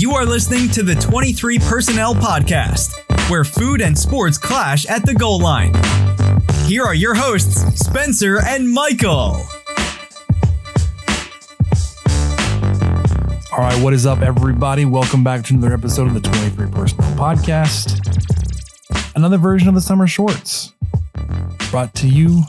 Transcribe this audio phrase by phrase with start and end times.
[0.00, 2.94] You are listening to the 23 Personnel Podcast,
[3.28, 5.74] where food and sports clash at the goal line.
[6.64, 9.42] Here are your hosts, Spencer and Michael.
[13.52, 14.86] All right, what is up, everybody?
[14.86, 18.00] Welcome back to another episode of the 23 Personnel Podcast.
[19.14, 20.72] Another version of the Summer Shorts
[21.70, 22.44] brought to you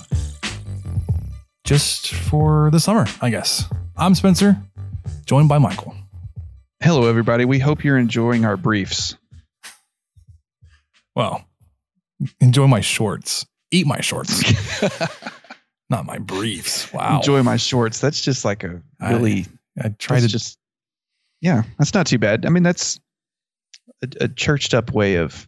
[1.66, 3.66] just for the summer, I guess.
[3.98, 4.56] I'm Spencer,
[5.26, 5.94] joined by Michael.
[6.84, 7.46] Hello, everybody.
[7.46, 9.16] We hope you're enjoying our briefs.
[11.16, 11.46] Well,
[12.40, 13.46] enjoy my shorts.
[13.70, 14.42] Eat my shorts.
[15.92, 16.92] Not my briefs.
[16.92, 17.18] Wow.
[17.18, 18.00] Enjoy my shorts.
[18.00, 19.46] That's just like a really.
[19.80, 20.58] I, I try to just.
[21.40, 22.46] Yeah, that's not too bad.
[22.46, 23.00] I mean, that's
[24.04, 25.48] a, a churched up way of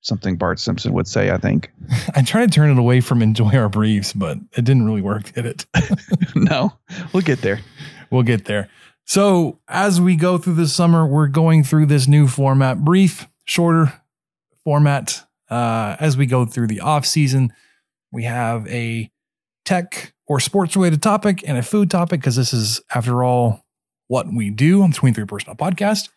[0.00, 1.30] something Bart Simpson would say.
[1.30, 1.72] I think.
[2.14, 5.32] I tried to turn it away from enjoy our briefs, but it didn't really work,
[5.32, 5.66] did it?
[6.36, 6.72] no,
[7.12, 7.58] we'll get there.
[8.10, 8.68] We'll get there.
[9.08, 14.02] So, as we go through the summer, we're going through this new format, brief, shorter
[14.64, 15.24] format.
[15.48, 17.54] Uh, as we go through the off season,
[18.12, 19.10] we have a
[19.64, 23.64] tech or sports related topic and a food topic because this is, after all,
[24.08, 26.10] what we do on the 23 Personnel Podcast.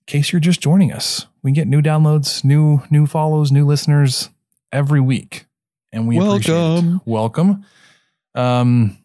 [0.00, 4.30] In case you're just joining us, we get new downloads, new new follows, new listeners
[4.72, 5.44] every week,
[5.92, 6.16] and we.
[6.16, 7.02] Welcome.
[7.04, 7.66] Welcome.
[8.34, 8.96] Um,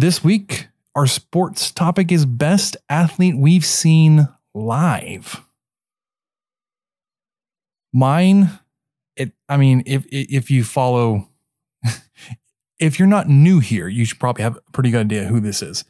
[0.00, 5.42] This week, our sports topic is best athlete we've seen live.
[7.92, 8.60] Mine,
[9.16, 9.32] it.
[9.48, 11.28] I mean, if if you follow,
[12.78, 15.62] if you're not new here, you should probably have a pretty good idea who this
[15.62, 15.84] is.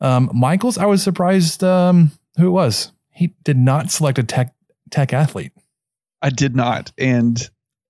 [0.00, 2.92] Um, Michael's, I was surprised um, who it was.
[3.10, 4.54] He did not select a tech
[4.90, 5.52] tech athlete.
[6.22, 7.46] I did not, and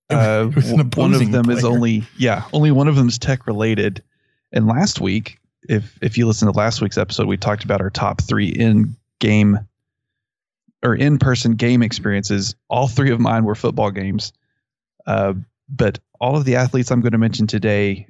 [0.09, 3.17] uh, It was an one of them is only yeah, only one of them is
[3.17, 4.03] tech related.
[4.51, 5.39] And last week,
[5.69, 8.95] if if you listen to last week's episode, we talked about our top three in
[9.19, 9.59] game
[10.83, 12.55] or in person game experiences.
[12.69, 14.33] All three of mine were football games,
[15.07, 15.33] uh,
[15.69, 18.07] but all of the athletes I'm going to mention today,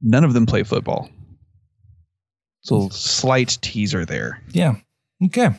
[0.00, 1.08] none of them play football.
[2.62, 4.42] So slight teaser there.
[4.50, 4.76] Yeah.
[5.24, 5.50] Okay.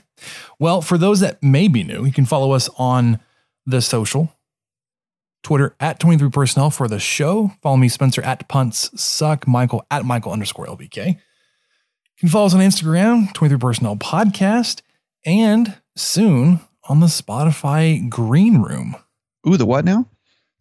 [0.60, 3.20] Well, for those that may be new, you can follow us on
[3.66, 4.36] the social
[5.44, 7.52] Twitter at 23 personnel for the show.
[7.62, 11.08] Follow me, Spencer at punts suck, Michael at Michael underscore LBK.
[11.08, 11.16] You
[12.20, 14.82] can follow us on Instagram, 23 personnel podcast,
[15.26, 18.96] and soon on the Spotify Green Room.
[19.48, 20.08] Ooh, the what now?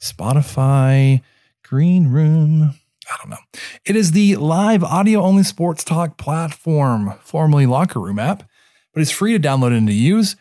[0.00, 1.20] Spotify
[1.62, 2.74] Green Room.
[3.10, 3.60] I don't know.
[3.84, 8.44] It is the live audio only sports talk platform, formerly Locker Room app,
[8.94, 10.36] but it's free to download and to use.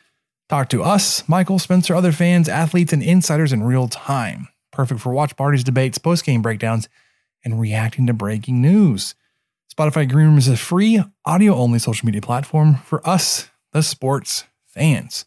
[0.49, 4.47] Talk to us, Michael, Spencer, other fans, athletes, and insiders in real time.
[4.71, 6.89] Perfect for watch parties, debates, post game breakdowns,
[7.45, 9.13] and reacting to breaking news.
[9.71, 14.45] Spotify Green Room is a free audio only social media platform for us, the sports
[14.65, 15.25] fans.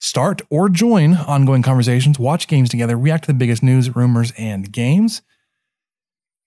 [0.00, 4.70] Start or join ongoing conversations, watch games together, react to the biggest news, rumors, and
[4.70, 5.20] games.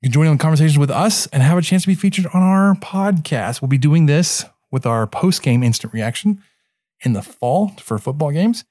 [0.02, 2.42] You can join in conversations with us and have a chance to be featured on
[2.42, 3.62] our podcast.
[3.62, 6.42] We'll be doing this with our post game instant reaction
[7.04, 8.66] in the fall for football games.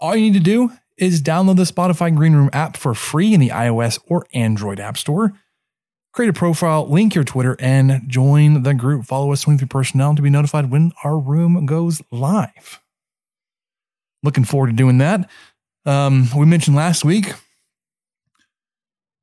[0.00, 3.40] All you need to do is download the Spotify Green Room app for free in
[3.40, 5.32] the iOS or Android App Store.
[6.12, 9.06] Create a profile, link your Twitter, and join the group.
[9.06, 12.80] Follow us 23 Personnel to be notified when our room goes live.
[14.22, 15.28] Looking forward to doing that.
[15.86, 17.32] Um, we mentioned last week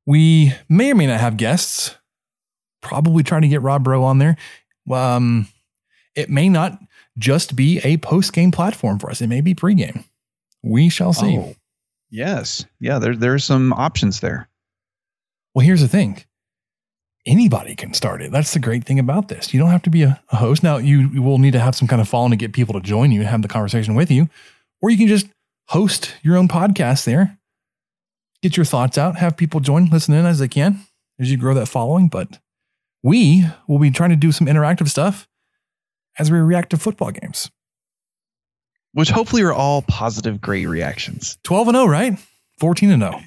[0.06, 1.96] we may or may not have guests.
[2.82, 4.36] Probably trying to get Rob Bro on there.
[4.90, 5.46] Um,
[6.14, 6.78] it may not
[7.18, 9.20] just be a post game platform for us.
[9.20, 10.04] It may be pregame.
[10.62, 11.38] We shall see.
[11.38, 11.54] Oh,
[12.10, 12.64] yes.
[12.80, 14.48] Yeah, there, there's some options there.
[15.54, 16.24] Well, here's the thing.
[17.26, 18.32] Anybody can start it.
[18.32, 19.52] That's the great thing about this.
[19.52, 20.62] You don't have to be a, a host.
[20.62, 22.80] Now, you, you will need to have some kind of following to get people to
[22.80, 24.28] join you and have the conversation with you.
[24.80, 25.26] Or you can just
[25.68, 27.38] host your own podcast there.
[28.42, 30.80] Get your thoughts out, have people join, listen in as they can
[31.18, 32.08] as you grow that following.
[32.08, 32.38] But
[33.02, 35.28] we will be trying to do some interactive stuff
[36.18, 37.50] as we react to football games.
[38.92, 41.38] Which hopefully are all positive, great reactions.
[41.44, 42.18] 12 and 0, right?
[42.58, 43.20] 14 and 0.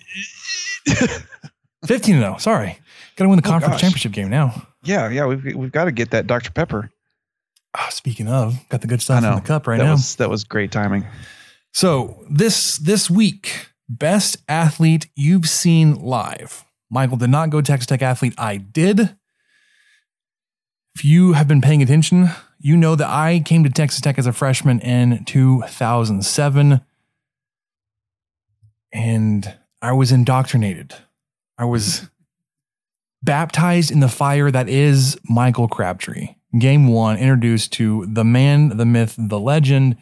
[1.86, 2.38] 15 and 0.
[2.38, 2.78] Sorry.
[3.16, 3.82] Got to win the Oh, conference gosh.
[3.82, 4.68] championship game now.
[4.84, 6.52] Yeah, yeah, we've we've got to get that Dr.
[6.52, 6.90] Pepper.
[7.76, 9.92] Ah, speaking of, got the good stuff in the cup right that now.
[9.94, 11.06] Was, that was great timing.
[11.72, 16.66] So this this week, best athlete you've seen live.
[16.92, 18.34] Michael did not go Texas Tech athlete.
[18.38, 19.16] I did.
[20.96, 22.30] If you have been paying attention,
[22.64, 26.82] you know that I came to Texas Tech as a freshman in 2007.
[28.94, 30.96] And I was indoctrinated.
[31.58, 32.10] I was
[33.22, 36.36] baptized in the fire that is Michael Crabtree.
[36.58, 39.98] Game one, introduced to the man, the myth, the legend.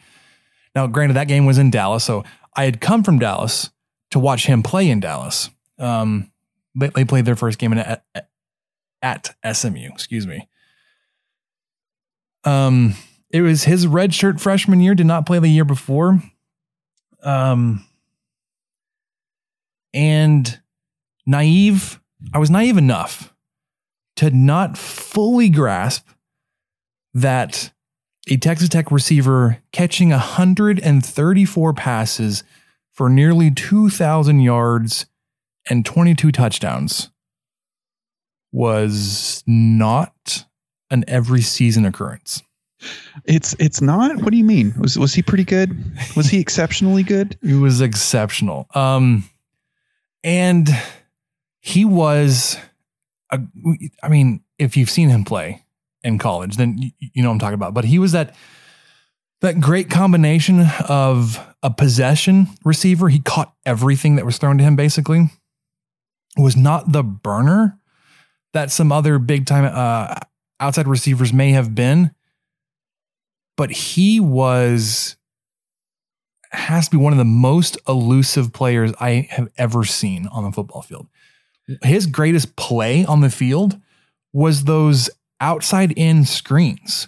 [0.76, 2.24] Now, granted, that game was in Dallas, so
[2.56, 3.72] I had come from Dallas
[4.12, 5.50] to watch him play in Dallas.
[5.80, 6.32] Um,
[6.76, 8.04] they, they played their first game in, at,
[9.02, 10.48] at SMU, excuse me.
[12.44, 12.96] Um,
[13.30, 16.22] it was his redshirt freshman year, did not play the year before.
[17.24, 17.86] Um,
[19.94, 20.60] and
[21.26, 22.00] naive,
[22.34, 23.34] I was naive enough
[24.18, 26.08] to not fully grasp
[27.14, 27.72] that
[28.30, 32.44] a Texas Tech receiver catching 134 passes
[32.92, 35.06] for nearly 2,000 yards
[35.70, 37.10] and 22 touchdowns
[38.52, 40.46] was not
[40.92, 42.44] an every season occurrence.
[43.26, 44.16] It's it's not.
[44.18, 44.74] What do you mean?
[44.78, 45.76] Was was he pretty good?
[46.16, 47.38] Was he exceptionally good?
[47.42, 48.68] It was exceptional.
[48.74, 49.30] Um,
[50.24, 50.70] and
[51.60, 52.58] he was,
[53.32, 53.40] a,
[54.04, 55.64] I mean, if you've seen him play
[56.04, 57.74] in college, then you, you know what I'm talking about.
[57.74, 58.36] But he was that
[59.42, 63.10] that great combination of a possession receiver.
[63.10, 64.76] He caught everything that was thrown to him.
[64.76, 65.30] Basically,
[66.38, 67.78] was not the burner
[68.54, 70.16] that some other big time uh,
[70.62, 72.12] outside receivers may have been,
[73.58, 75.18] but he was
[76.52, 80.52] has to be one of the most elusive players I have ever seen on the
[80.52, 81.08] football field.
[81.82, 83.80] His greatest play on the field
[84.34, 85.10] was those
[85.40, 87.08] outside in screens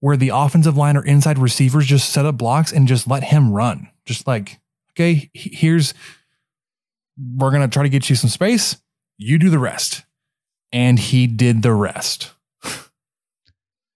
[0.00, 3.52] where the offensive line or inside receivers just set up blocks and just let him
[3.52, 3.88] run.
[4.06, 4.58] Just like,
[4.92, 5.94] okay, here's,
[7.36, 8.76] we're going to try to get you some space.
[9.18, 10.04] You do the rest.
[10.72, 12.32] And he did the rest.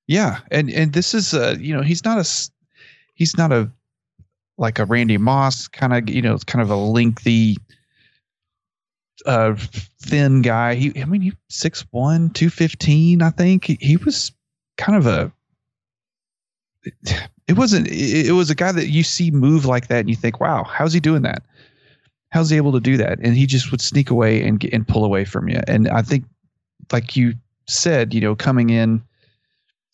[0.07, 2.51] Yeah, and and this is uh you know he's not a
[3.15, 3.71] he's not a
[4.59, 7.57] like a Randy Moss kind of you know kind of a lengthy
[9.27, 9.55] uh
[10.03, 10.75] thin guy.
[10.75, 13.65] He I mean he 6'1", 215, I think.
[13.65, 14.33] He, he was
[14.77, 15.33] kind of a
[17.47, 20.17] it wasn't it, it was a guy that you see move like that and you
[20.17, 21.43] think, "Wow, how's he doing that?"
[22.31, 23.21] How's he able to do that?
[23.21, 25.61] And he just would sneak away and and pull away from you.
[25.69, 26.25] And I think
[26.93, 27.35] like you
[27.69, 29.03] said, you know, coming in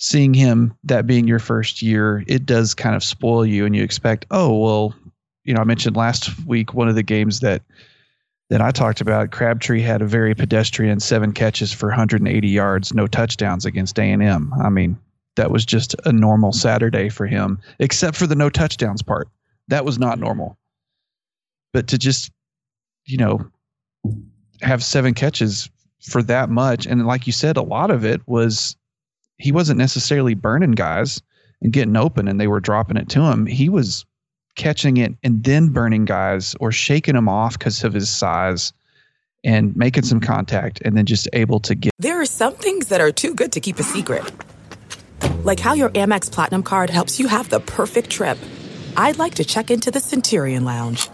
[0.01, 3.85] seeing him that being your first year, it does kind of spoil you, and you
[3.85, 4.95] expect, oh well,
[5.45, 7.63] you know, I mentioned last week one of the games that
[8.49, 9.31] that I talked about.
[9.31, 14.23] Crabtree had a very pedestrian seven catches for 180 yards, no touchdowns against A and
[14.23, 14.53] M.
[14.61, 14.99] I mean,
[15.37, 19.29] that was just a normal Saturday for him, except for the no touchdowns part.
[19.69, 20.59] That was not normal.
[21.73, 22.33] But to just,
[23.05, 23.49] you know,
[24.63, 25.71] have seven catches
[26.01, 28.75] for that much, and like you said, a lot of it was
[29.41, 31.23] he wasn't necessarily burning guys
[31.63, 33.47] and getting open and they were dropping it to him.
[33.47, 34.05] He was
[34.55, 38.73] catching it and then burning guys or shaking them off because of his size
[39.43, 41.93] and making some contact and then just able to get.
[41.99, 44.31] There are some things that are too good to keep a secret.
[45.43, 48.37] Like how your Amex Platinum card helps you have the perfect trip.
[48.97, 51.09] I'd like to check into the Centurion Lounge.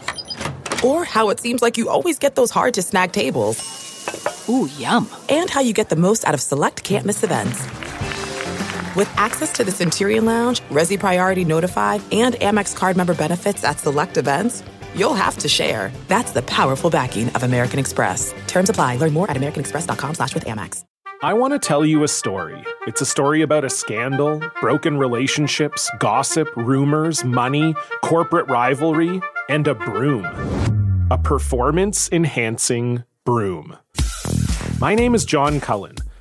[0.83, 4.47] Or how it seems like you always get those hard to snag tables.
[4.49, 5.09] Ooh, yum.
[5.29, 7.86] And how you get the most out of select can't miss events.
[8.97, 13.77] With access to the Centurion Lounge, Resy Priority Notified, and Amex card member benefits at
[13.77, 14.63] select events,
[14.95, 15.91] you'll have to share.
[16.07, 18.33] That's the powerful backing of American Express.
[18.47, 18.95] Terms apply.
[18.95, 20.83] Learn more at americanexpress.com slash with Amex.
[21.21, 22.59] I want to tell you a story.
[22.87, 29.75] It's a story about a scandal, broken relationships, gossip, rumors, money, corporate rivalry, and a
[29.75, 30.25] broom.
[31.11, 33.77] A performance enhancing broom.
[34.79, 35.97] My name is John Cullen.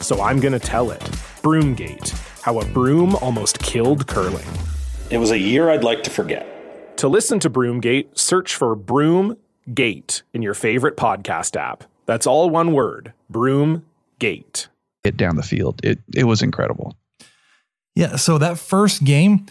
[0.00, 1.00] so I'm going to tell it.
[1.42, 2.10] Broomgate
[2.42, 4.46] How a Broom Almost Killed Curling.
[5.10, 6.96] It was a year I'd like to forget.
[6.98, 11.84] To listen to Broomgate, search for Broomgate in your favorite podcast app.
[12.06, 14.68] That's all one word Broomgate.
[15.04, 15.80] It down the field.
[15.82, 16.94] It it was incredible.
[17.94, 19.46] Yeah, so that first game,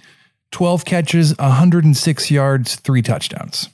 [0.52, 3.70] 12 catches, 106 yards, three touchdowns.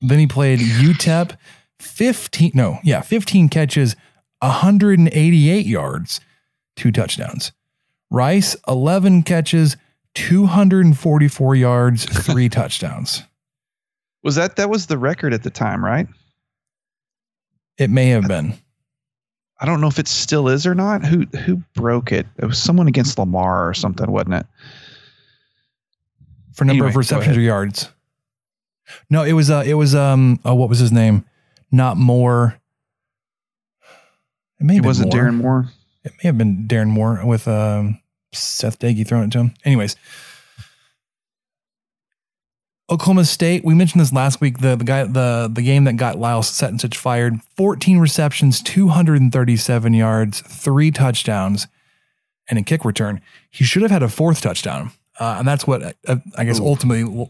[0.00, 1.36] Then he played UTEP,
[1.78, 3.96] 15, no, yeah, 15 catches,
[4.46, 6.20] 188 yards,
[6.76, 7.52] two touchdowns.
[8.10, 9.76] Rice, 11 catches,
[10.14, 13.22] 244 yards, three touchdowns.
[14.22, 16.06] Was that that was the record at the time, right?
[17.78, 18.54] It may have been.
[19.60, 21.04] I don't know if it still is or not.
[21.04, 22.26] Who who broke it?
[22.38, 24.46] It was someone against Lamar or something, wasn't it?
[26.52, 27.90] For number Anyway, of receptions or yards.
[29.10, 31.24] No, it was uh it was um oh what was his name?
[31.70, 32.60] Not Moore.
[34.58, 35.20] It may It have been wasn't Moore.
[35.20, 35.68] Darrin Moore.
[36.04, 38.00] It may have been Darrin Moore with um,
[38.32, 39.54] Seth Doege throwing it to him.
[39.64, 39.96] Anyways,
[42.88, 43.64] Oklahoma State.
[43.64, 44.58] We mentioned this last week.
[44.58, 47.40] The the guy the the game that got Lyle Setencich fired.
[47.56, 51.66] Fourteen receptions, two hundred and thirty seven yards, three touchdowns,
[52.48, 53.20] and a kick return.
[53.50, 57.28] He should have had a fourth touchdown, uh, and that's what uh, I guess ultimately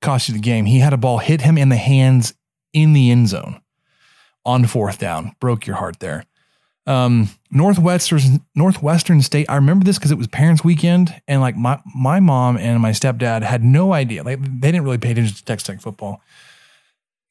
[0.00, 0.64] cost you the game.
[0.64, 2.34] He had a ball hit him in the hands
[2.72, 3.60] in the end zone
[4.46, 5.36] on fourth down.
[5.38, 6.24] Broke your heart there.
[6.86, 9.46] Um, Northwestern Northwestern State.
[9.48, 12.90] I remember this because it was Parents Weekend, and like my my mom and my
[12.90, 14.22] stepdad had no idea.
[14.22, 16.20] Like they didn't really pay attention to Texas Tech football.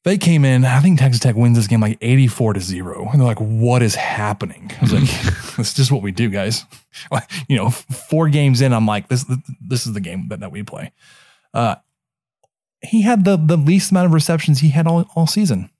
[0.02, 0.64] They came in.
[0.64, 3.38] I think Texas Tech wins this game like eighty four to zero, and they're like,
[3.38, 5.02] "What is happening?" I was like,
[5.56, 6.64] "This is just what we do, guys."
[7.10, 9.24] Like, you know, four games in, I'm like, "This
[9.60, 10.92] this is the game that, that we play."
[11.52, 11.76] Uh,
[12.82, 15.70] he had the the least amount of receptions he had all all season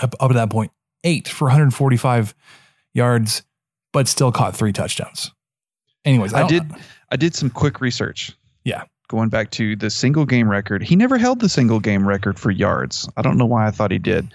[0.00, 0.72] up, up to that point,
[1.04, 2.34] eight for 145
[2.94, 3.42] yards,
[3.92, 5.30] but still caught three touchdowns.
[6.04, 6.62] Anyways, I, I did
[7.10, 8.32] I did some quick research.
[8.64, 8.84] Yeah.
[9.08, 10.82] Going back to the single game record.
[10.82, 13.08] He never held the single game record for yards.
[13.16, 14.32] I don't know why I thought he did.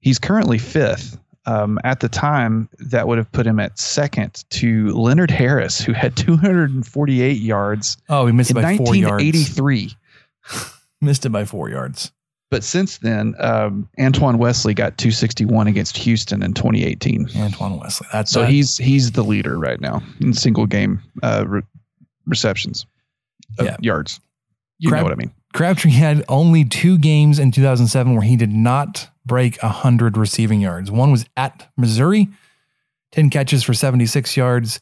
[0.00, 1.18] He's currently fifth.
[1.46, 5.94] Um, at the time, that would have put him at second to Leonard Harris, who
[5.94, 9.24] had 248 yards Oh, he missed by four yards.
[9.24, 9.96] 1983.
[11.00, 12.12] Missed it by four yards.
[12.50, 17.28] But since then, um, Antoine Wesley got 261 against Houston in 2018.
[17.36, 18.06] Antoine Wesley.
[18.12, 21.62] That's So that- he's he's the leader right now in single game uh, re-
[22.26, 22.86] receptions,
[23.60, 23.76] uh, Yeah.
[23.80, 24.20] yards.
[24.78, 25.30] You Crab- know what I mean?
[25.52, 30.90] Crabtree had only two games in 2007 where he did not break 100 receiving yards.
[30.90, 32.28] One was at Missouri,
[33.12, 34.80] 10 catches for 76 yards.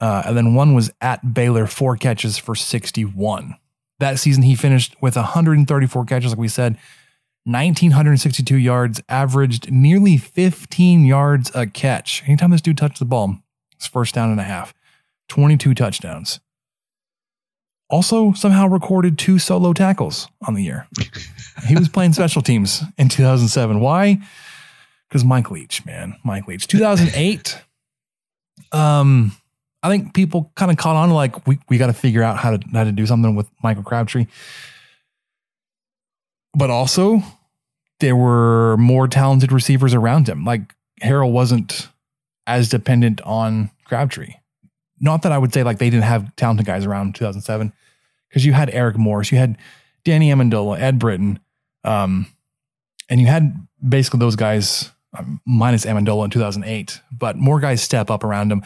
[0.00, 3.56] Uh, and then one was at Baylor, four catches for 61.
[3.98, 6.76] That season, he finished with 134 catches, like we said,
[7.44, 12.22] 1,962 yards, averaged nearly 15 yards a catch.
[12.26, 13.38] Anytime this dude touched the ball,
[13.74, 14.74] it's first down and a half,
[15.28, 16.40] 22 touchdowns.
[17.88, 20.88] Also, somehow recorded two solo tackles on the year.
[21.68, 23.78] he was playing special teams in 2007.
[23.78, 24.18] Why?
[25.08, 26.66] Because Mike Leach, man, Mike Leach.
[26.66, 27.60] 2008.
[28.72, 29.36] Um,
[29.86, 32.56] I think people kind of caught on like we we got to figure out how
[32.56, 34.26] to how to do something with Michael Crabtree.
[36.54, 37.22] But also,
[38.00, 40.44] there were more talented receivers around him.
[40.44, 41.88] Like Harrell wasn't
[42.48, 44.34] as dependent on Crabtree.
[44.98, 47.72] Not that I would say like they didn't have talented guys around in 2007,
[48.28, 49.56] because you had Eric Morris, you had
[50.04, 51.38] Danny Amendola, Ed Britton,
[51.84, 52.26] um,
[53.08, 53.54] and you had
[53.86, 58.64] basically those guys um, minus Amendola in 2008, but more guys step up around him.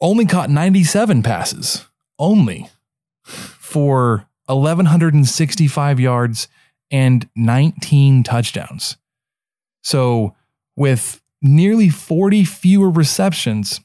[0.00, 1.86] Only caught 97 passes,
[2.18, 2.70] only
[3.24, 6.48] for 1,165 yards
[6.90, 8.96] and 19 touchdowns.
[9.82, 10.34] So,
[10.76, 13.80] with nearly 40 fewer receptions,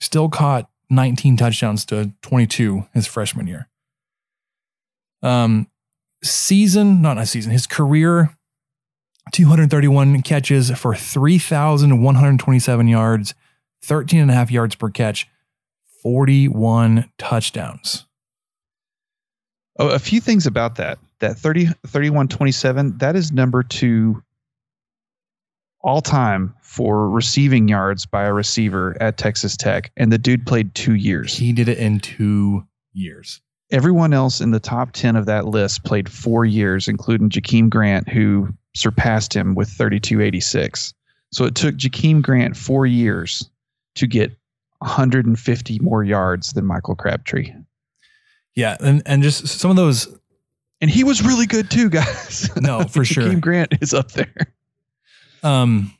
[0.00, 3.68] still caught 19 touchdowns to 22 his freshman year.
[5.22, 5.68] Um,
[6.24, 8.36] season, not a season, his career
[9.30, 13.34] 231 catches for 3,127 yards,
[13.82, 15.28] 13 and a half yards per catch,
[16.02, 18.06] 41 touchdowns.
[19.78, 20.98] Oh, a few things about that.
[21.20, 24.22] That 30, 31 27, that is number two
[25.82, 29.90] all time for receiving yards by a receiver at Texas Tech.
[29.96, 31.36] And the dude played two years.
[31.36, 33.40] He did it in two years.
[33.70, 38.08] Everyone else in the top 10 of that list played four years, including Jakeem Grant,
[38.08, 40.92] who surpassed him with 3286.
[41.30, 43.48] So it took Jakeem Grant four years
[43.94, 44.30] to get
[44.78, 47.52] 150 more yards than Michael Crabtree.
[48.54, 50.08] Yeah, and, and just some of those.
[50.80, 52.50] And he was really good too, guys.
[52.56, 53.24] No, for sure.
[53.24, 54.52] Jakeem Grant is up there.
[55.42, 55.92] Um,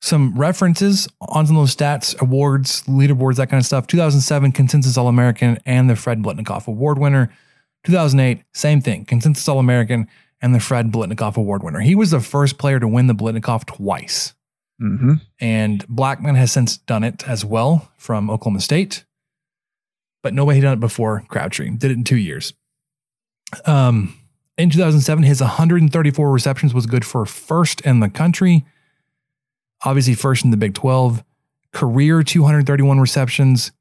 [0.00, 3.86] some references on some of those stats, awards, leaderboards, that kind of stuff.
[3.86, 7.32] 2007 Consensus All American and the Fred Biletnikoff Award winner.
[7.84, 10.06] 2008, same thing, Consensus All American
[10.40, 11.80] and the Fred Biletnikoff Award winner.
[11.80, 14.34] He was the first player to win the Biletnikoff twice.
[14.80, 15.14] Mm-hmm.
[15.40, 19.04] And Blackmon has since done it as well from Oklahoma State.
[20.22, 21.70] But nobody had done it before Crabtree.
[21.70, 22.54] Did it in two years.
[23.66, 24.14] Um,
[24.56, 28.64] in 2007, his 134 receptions was good for first in the country.
[29.84, 31.24] Obviously, first in the Big 12.
[31.72, 33.72] Career 231 receptions,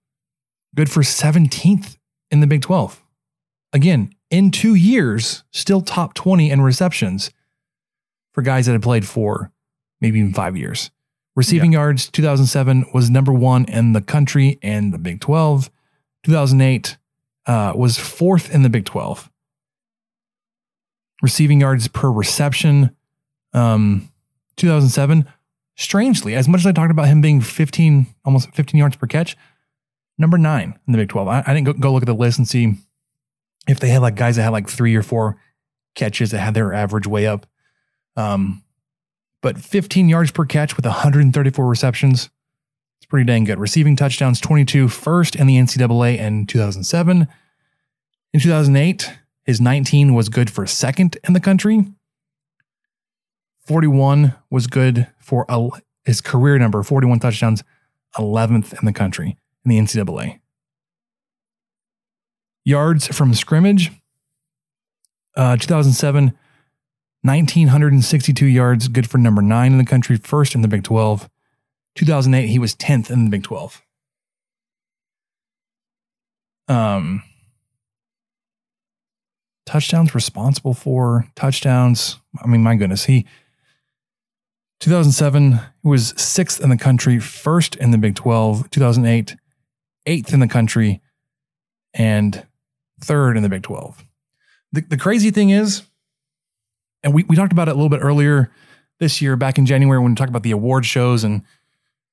[0.75, 1.97] good for 17th
[2.31, 3.03] in the Big 12.
[3.73, 7.31] Again, in two years, still top 20 in receptions
[8.33, 9.51] for guys that had played for
[10.01, 10.91] maybe even five years.
[11.35, 15.71] Receiving yards, 2007 was number one in the country and the Big 12.
[16.23, 16.97] 2008
[17.45, 19.29] uh, was fourth in the Big 12.
[21.21, 22.95] Receiving yards per reception,
[23.53, 24.11] um,
[24.57, 25.25] 2007.
[25.77, 29.37] Strangely, as much as I talked about him being 15, almost 15 yards per catch,
[30.17, 31.27] number nine in the Big 12.
[31.27, 32.75] I, I didn't go, go look at the list and see
[33.67, 35.37] if they had like guys that had like three or four
[35.95, 37.45] catches that had their average way up.
[38.17, 38.63] Um,
[39.41, 42.29] but 15 yards per catch with 134 receptions.
[42.99, 43.59] It's pretty dang good.
[43.59, 47.27] Receiving touchdowns 22, first in the NCAA in 2007.
[48.33, 49.11] In 2008,
[49.43, 51.85] his 19 was good for second in the country.
[53.65, 55.45] 41 was good for
[56.05, 57.63] his career number, 41 touchdowns,
[58.17, 60.39] 11th in the country in the NCAA.
[62.63, 63.91] Yards from scrimmage,
[65.35, 66.37] uh, 2007,
[67.23, 71.29] 1,962 yards, good for number nine in the country, first in the Big 12.
[71.95, 73.81] 2008, he was 10th in the Big 12.
[76.67, 77.21] Um,
[79.65, 82.17] touchdowns responsible for touchdowns.
[82.43, 83.25] I mean, my goodness, he
[84.79, 88.71] 2007 he was sixth in the country, first in the Big 12.
[88.71, 89.35] 2008,
[90.07, 91.01] eighth in the country,
[91.93, 92.47] and
[92.99, 94.05] third in the Big 12.
[94.71, 95.83] The, the crazy thing is,
[97.03, 98.51] and we, we talked about it a little bit earlier
[99.01, 101.41] this year, back in January, when we talked about the award shows and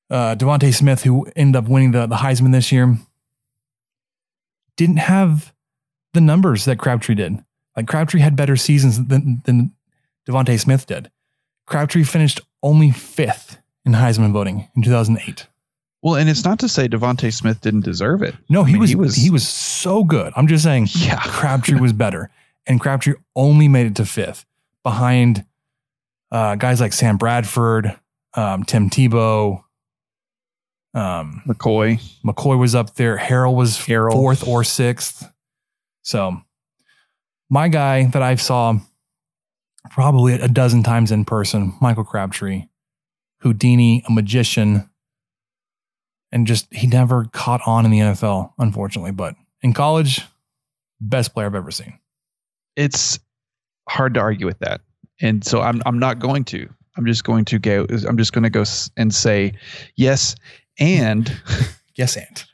[0.09, 2.97] uh, DeVonta Smith, who ended up winning the, the Heisman this year,
[4.75, 5.53] didn't have
[6.13, 7.43] the numbers that Crabtree did.
[7.77, 9.71] Like Crabtree had better seasons than, than
[10.27, 11.11] DeVonta Smith did.
[11.67, 15.47] Crabtree finished only fifth in Heisman voting in 2008.
[16.01, 18.33] Well, and it's not to say DeVonta Smith didn't deserve it.
[18.49, 20.33] No, he, I mean, was, he was he was so good.
[20.35, 21.19] I'm just saying, Yeah.
[21.21, 22.31] Crabtree was better,
[22.65, 24.45] and Crabtree only made it to fifth
[24.83, 25.45] behind
[26.31, 27.97] uh, guys like Sam Bradford,
[28.35, 29.63] um, Tim Tebow,
[30.93, 32.01] um, McCoy.
[32.25, 33.17] McCoy was up there.
[33.17, 34.11] Harrell was Harrell.
[34.13, 35.29] fourth or sixth.
[36.01, 36.41] So,
[37.49, 38.79] my guy that I saw
[39.91, 42.65] probably a dozen times in person, Michael Crabtree,
[43.41, 44.89] Houdini, a magician,
[46.31, 49.11] and just he never caught on in the NFL, unfortunately.
[49.11, 50.25] But in college,
[51.01, 51.99] best player I've ever seen.
[52.75, 53.19] It's
[53.89, 54.81] hard to argue with that,
[55.21, 56.69] and so I'm I'm not going to.
[56.97, 57.85] I'm just going to go.
[58.07, 58.63] I'm just going to go
[58.97, 59.53] and say
[59.95, 60.35] yes.
[60.79, 61.31] And
[61.99, 62.45] Yes, and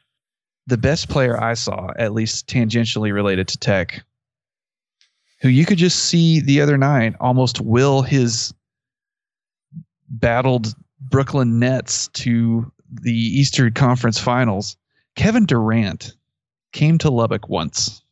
[0.66, 4.04] the best player I saw, at least tangentially related to tech,
[5.42, 8.56] who you could just see the other night almost will his
[10.10, 14.78] battled Brooklyn Nets to the Eastern Conference Finals.
[15.16, 16.16] Kevin Durant
[16.74, 18.04] came to Lubbock once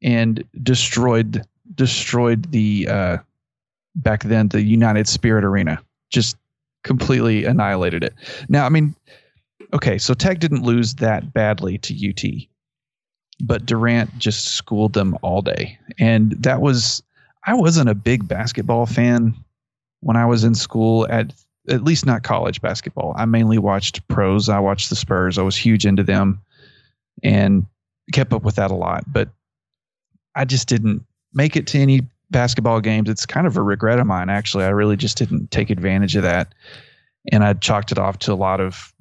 [0.00, 1.44] and destroyed
[1.80, 3.16] destroyed the uh,
[3.96, 5.82] back then the United Spirit Arena.
[6.10, 6.36] Just
[6.84, 8.12] completely annihilated it.
[8.50, 8.94] Now, I mean,
[9.72, 12.22] okay, so Tech didn't lose that badly to UT,
[13.40, 15.78] but Durant just schooled them all day.
[15.98, 17.02] And that was,
[17.46, 19.34] I wasn't a big basketball fan
[20.00, 21.32] when I was in school at
[21.68, 23.14] at least not college basketball.
[23.16, 24.50] I mainly watched pros.
[24.50, 25.38] I watched the Spurs.
[25.38, 26.42] I was huge into them
[27.22, 27.64] and
[28.12, 29.04] kept up with that a lot.
[29.06, 29.30] But
[30.34, 33.08] I just didn't make it to any basketball games.
[33.08, 34.64] It's kind of a regret of mine, actually.
[34.64, 36.54] I really just didn't take advantage of that.
[37.32, 38.92] And I chalked it off to a lot of,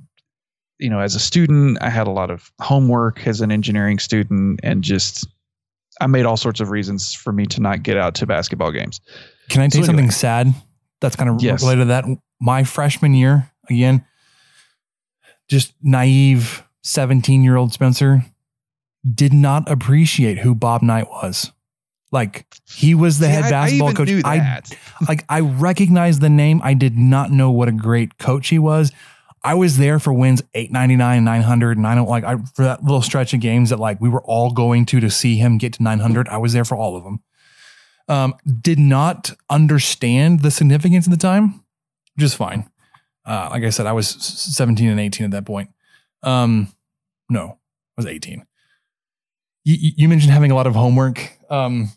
[0.80, 4.60] you know, as a student, I had a lot of homework as an engineering student
[4.64, 5.28] and just,
[6.02, 9.00] I made all sorts of reasons for me to not get out to basketball games.
[9.50, 10.14] Can I tell So you something anyway.
[10.14, 10.48] sad
[11.02, 11.62] that's kind of Yes.
[11.62, 12.06] related to that?
[12.42, 14.06] My freshman year, again,
[15.50, 18.24] just naive 17 year old Spencer
[19.14, 21.52] did not appreciate who Bob Knight was.
[22.12, 24.26] Like he was the See, head I- I basketball even coach.
[24.26, 24.62] I
[25.08, 26.60] like I recognized the name.
[26.64, 28.92] I did not know what a great coach he was.
[29.42, 33.02] I was there for wins 899, 900, and I don't like I for that little
[33.02, 35.84] stretch of games that like we were all going to to see him get to
[35.84, 36.28] 900.
[36.28, 37.22] I was there for all of them.
[38.10, 41.64] Um, did not understand the significance at the time,
[42.16, 42.70] which is fine.
[43.24, 45.70] Uh, like I said, I was 17 and 18 at that point.
[46.24, 46.74] Um,
[47.30, 47.60] no,
[47.98, 48.44] I was 18.
[49.66, 51.38] You, you mentioned having a lot of homework.
[51.50, 51.92] Um,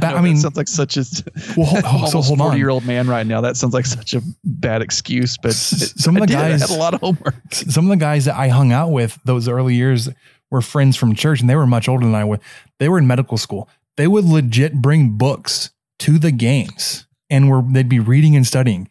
[0.00, 1.04] I, know, I mean, sounds like such a
[1.56, 3.40] well, hold, so hold forty year old man right now.
[3.40, 6.94] That sounds like such a bad excuse, but some of the guys had a lot
[6.94, 7.34] of homework.
[7.52, 10.08] Some of the guys that I hung out with those early years
[10.50, 12.40] were friends from church, and they were much older than I was.
[12.78, 13.68] They were in medical school.
[13.96, 18.88] They would legit bring books to the games, and were they'd be reading and studying.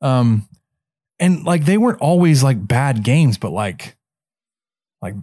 [0.00, 0.48] Um,
[1.18, 3.96] and like they weren't always like bad games, but like
[5.00, 5.14] like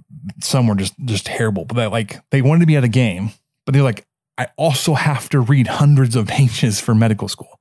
[0.42, 1.66] some were just just terrible.
[1.66, 3.32] But they, like they wanted to be at a game,
[3.66, 4.06] but they're like,
[4.38, 7.60] I also have to read hundreds of pages for medical school.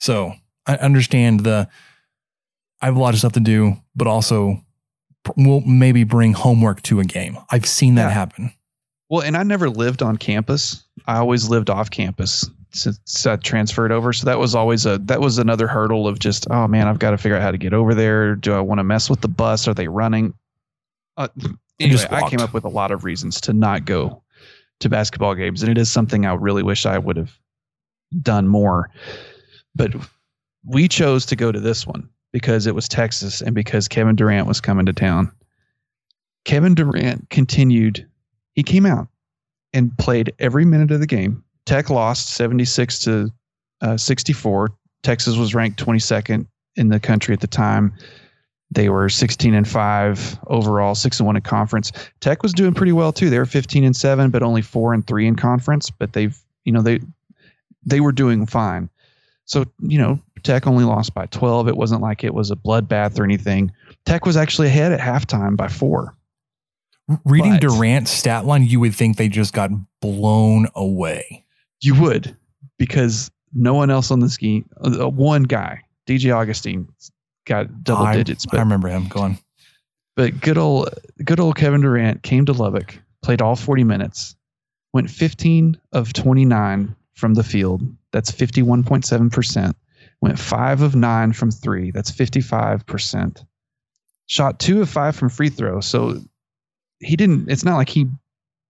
[0.00, 0.32] So
[0.66, 1.68] I understand the
[2.80, 4.62] I have a lot of stuff to do, but also
[5.36, 7.38] we'll maybe bring homework to a game.
[7.50, 8.10] I've seen that yeah.
[8.10, 8.52] happen.
[9.10, 10.84] Well, and I never lived on campus.
[11.06, 14.12] I always lived off campus since I transferred over.
[14.12, 17.12] So that was always a that was another hurdle of just oh man, I've got
[17.12, 18.36] to figure out how to get over there.
[18.36, 19.66] Do I want to mess with the bus?
[19.66, 20.34] Are they running?
[21.18, 21.28] Uh,
[21.80, 24.22] anyway, I came up with a lot of reasons to not go
[24.80, 27.36] to basketball games, and it is something I really wish I would have
[28.22, 28.88] done more.
[29.74, 29.94] But
[30.64, 34.46] we chose to go to this one because it was Texas and because Kevin Durant
[34.46, 35.32] was coming to town.
[36.44, 38.06] Kevin Durant continued.
[38.54, 39.08] He came out
[39.72, 41.42] and played every minute of the game.
[41.66, 43.30] Tech lost 76 to
[43.80, 44.70] uh, 64.
[45.02, 47.92] Texas was ranked 22nd in the country at the time.
[48.70, 51.92] They were 16 and 5 overall, 6 and 1 in conference.
[52.20, 53.30] Tech was doing pretty well too.
[53.30, 56.72] They were 15 and 7 but only 4 and 3 in conference, but they've, you
[56.72, 57.00] know, they
[57.86, 58.90] they were doing fine.
[59.46, 61.68] So, you know, Tech only lost by 12.
[61.68, 63.72] It wasn't like it was a bloodbath or anything.
[64.04, 66.14] Tech was actually ahead at halftime by 4.
[67.24, 71.44] Reading but, Durant's stat line, you would think they just got blown away.
[71.80, 72.36] You would
[72.76, 76.86] because no one else on the scheme, uh, one guy, DJ Augustin,
[77.48, 78.46] got double I, digits.
[78.46, 79.38] But, I remember him going.
[80.16, 80.90] But good old,
[81.24, 84.36] good old Kevin Durant came to Lubbock, played all 40 minutes,
[84.92, 87.82] went 15 of 29 from the field.
[88.12, 89.74] That's 51.7%.
[90.20, 91.90] Went five of nine from three.
[91.90, 93.44] That's 55%.
[94.26, 95.80] Shot two of five from free throw.
[95.80, 96.20] So
[97.00, 98.06] he didn't, it's not like he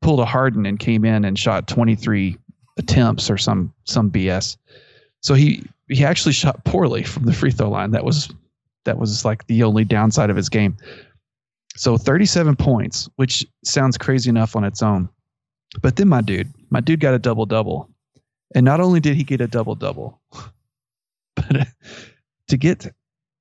[0.02, 2.36] pulled a Harden and came in and shot 23
[2.78, 4.56] attempts or some some BS.
[5.20, 7.90] So he he actually shot poorly from the free throw line.
[7.90, 8.32] That was
[8.88, 10.76] that was like the only downside of his game.
[11.76, 15.10] So 37 points, which sounds crazy enough on its own.
[15.82, 17.90] But then my dude, my dude got a double double.
[18.54, 20.18] And not only did he get a double double,
[21.36, 21.64] but uh,
[22.48, 22.86] to get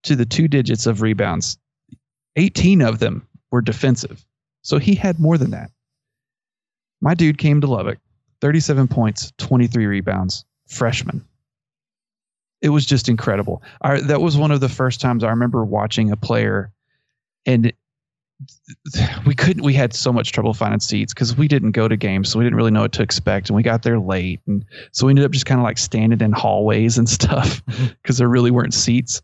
[0.03, 1.57] to the two digits of rebounds,
[2.35, 4.25] 18 of them were defensive.
[4.63, 5.71] So he had more than that.
[6.99, 7.99] My dude came to Lubbock,
[8.41, 11.25] 37 points, 23 rebounds, freshman.
[12.61, 13.61] It was just incredible.
[13.81, 16.71] I, that was one of the first times I remember watching a player
[17.45, 17.71] and
[19.25, 22.29] we couldn't we had so much trouble finding seats because we didn't go to games
[22.29, 25.07] so we didn't really know what to expect and we got there late and so
[25.07, 28.13] we ended up just kind of like standing in hallways and stuff because mm-hmm.
[28.17, 29.23] there really weren't seats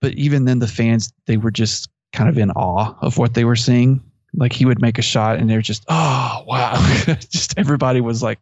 [0.00, 3.44] but even then the fans they were just kind of in awe of what they
[3.44, 4.02] were seeing
[4.34, 6.74] like he would make a shot and they're just, oh wow.
[7.30, 8.38] just everybody was like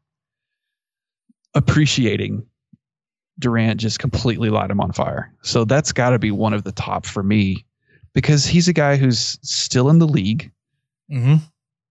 [1.55, 2.45] appreciating
[3.39, 5.33] Durant just completely light him on fire.
[5.43, 7.65] So that's gotta be one of the top for me
[8.13, 10.51] because he's a guy who's still in the league.
[11.11, 11.37] Mm-hmm.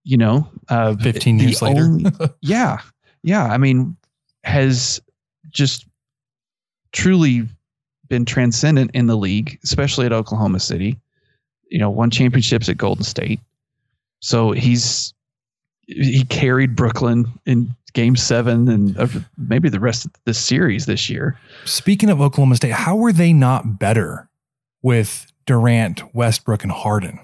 [0.04, 1.82] You know, uh, 15 years later.
[1.82, 2.78] Only, yeah.
[3.22, 3.44] Yeah.
[3.44, 3.96] I mean,
[4.44, 5.00] has
[5.50, 5.86] just
[6.92, 7.46] truly
[8.08, 10.98] been transcendent in the league, especially at Oklahoma City.
[11.70, 13.40] You know, won championships at Golden State.
[14.20, 15.12] So he's
[15.86, 21.08] he carried Brooklyn in game seven and uh, maybe the rest of the series this
[21.08, 21.38] year.
[21.64, 24.28] Speaking of Oklahoma State, how were they not better
[24.82, 27.18] with Durant, Westbrook, and Harden?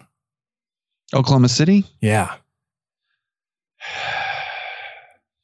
[1.13, 1.85] Oklahoma City?
[2.01, 2.35] Yeah.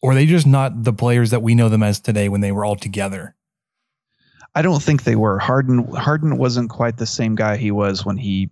[0.02, 2.52] Or are they just not the players that we know them as today when they
[2.52, 3.34] were all together?
[4.54, 5.38] I don't think they were.
[5.38, 8.50] Harden Harden wasn't quite the same guy he was when he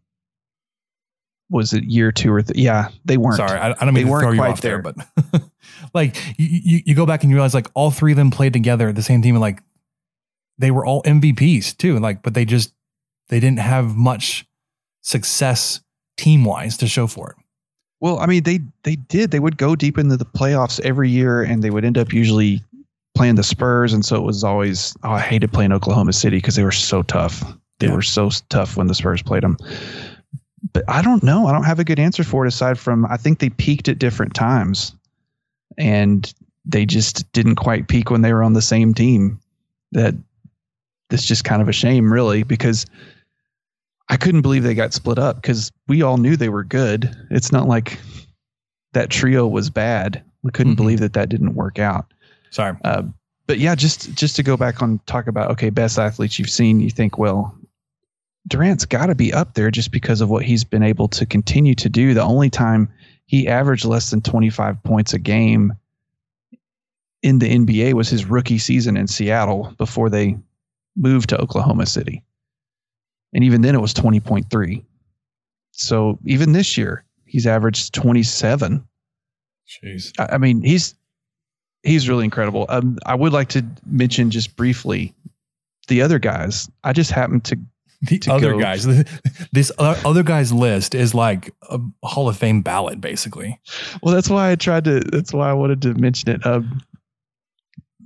[1.50, 3.36] was it year two or th- yeah they weren't.
[3.36, 4.94] Sorry I, I don't mean they to throw you off there, there.
[5.32, 5.42] but
[5.94, 8.52] like you, you, you go back and you realize like all three of them played
[8.52, 9.62] together the same team and like
[10.58, 12.72] they were all MVPs too like but they just
[13.28, 14.46] they didn't have much
[15.02, 15.80] success
[16.16, 17.36] team wise to show for it.
[18.00, 21.42] Well I mean they they did they would go deep into the playoffs every year
[21.42, 22.62] and they would end up usually
[23.14, 26.56] playing the Spurs and so it was always oh, I hated playing Oklahoma City because
[26.56, 27.42] they were so tough.
[27.80, 27.94] They yeah.
[27.94, 29.56] were so tough when the Spurs played them
[30.72, 31.46] but I don't know.
[31.46, 33.98] I don't have a good answer for it aside from I think they peaked at
[33.98, 34.94] different times
[35.76, 36.32] and
[36.64, 39.40] they just didn't quite peak when they were on the same team.
[39.92, 40.14] That
[41.10, 42.84] that's just kind of a shame, really, because
[44.10, 47.14] I couldn't believe they got split up because we all knew they were good.
[47.30, 47.98] It's not like
[48.92, 50.22] that trio was bad.
[50.42, 50.78] We couldn't Mhm.
[50.78, 52.12] believe that that didn't work out.
[52.50, 52.76] Sorry.
[52.84, 53.02] Uh,
[53.46, 56.80] but yeah, just just to go back on talk about okay, best athletes you've seen.
[56.80, 57.54] You think well,
[58.46, 61.74] Durant's got to be up there just because of what he's been able to continue
[61.74, 62.14] to do.
[62.14, 62.90] The only time
[63.26, 65.74] he averaged less than 25 points a game
[67.22, 70.38] in the NBA was his rookie season in Seattle before they
[70.96, 72.22] moved to Oklahoma City.
[73.34, 74.84] And even then it was 20.3.
[75.72, 78.84] So even this year, he's averaged 27.
[79.68, 80.12] Jeez.
[80.18, 80.94] I I mean, he's
[81.82, 82.66] he's really incredible.
[82.68, 85.14] Um, I would like to mention just briefly
[85.88, 86.70] the other guys.
[86.84, 87.58] I just happened to
[88.02, 88.84] The other go- guys,
[89.52, 93.58] this other other guys list is like a Hall of Fame ballot, basically.
[94.02, 95.00] Well, that's why I tried to.
[95.00, 96.46] That's why I wanted to mention it.
[96.46, 96.80] Um,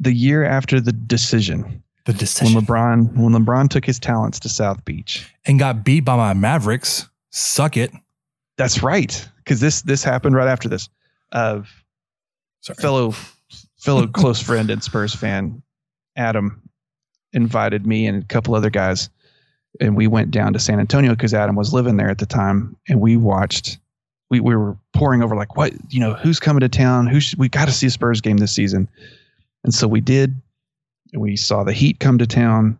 [0.00, 4.48] the year after the decision, The decision when LeBron when LeBron took his talents to
[4.48, 5.30] South Beach.
[5.44, 7.08] and got beat by my Mavericks.
[7.30, 7.92] Suck it.
[8.56, 10.88] That's right, because this this happened right after this.
[11.32, 11.62] Uh,
[12.80, 13.14] fellow
[13.78, 15.62] fellow close friend and Spurs fan,
[16.16, 16.62] Adam,
[17.32, 19.08] invited me and a couple other guys,
[19.80, 22.76] and we went down to San Antonio because Adam was living there at the time,
[22.88, 23.78] and we watched.
[24.30, 27.38] We, we were pouring over like what you know who's coming to town who should,
[27.38, 28.88] we got to see a Spurs game this season,
[29.64, 30.34] and so we did.
[31.12, 32.78] We saw the Heat come to town.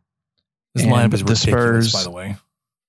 [0.74, 2.36] This lineup is the ridiculous, Spurs- by the way.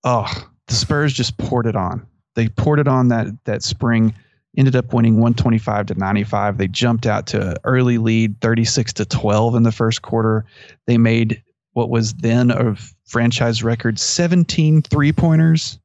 [0.05, 2.07] Oh, the Spurs just poured it on.
[2.35, 4.13] They poured it on that that spring.
[4.55, 6.59] Ended up winning 125 to 95.
[6.59, 10.45] They jumped out to early lead, 36 to 12 in the first quarter.
[10.85, 11.41] They made
[11.73, 15.79] what was then a franchise record 17 three pointers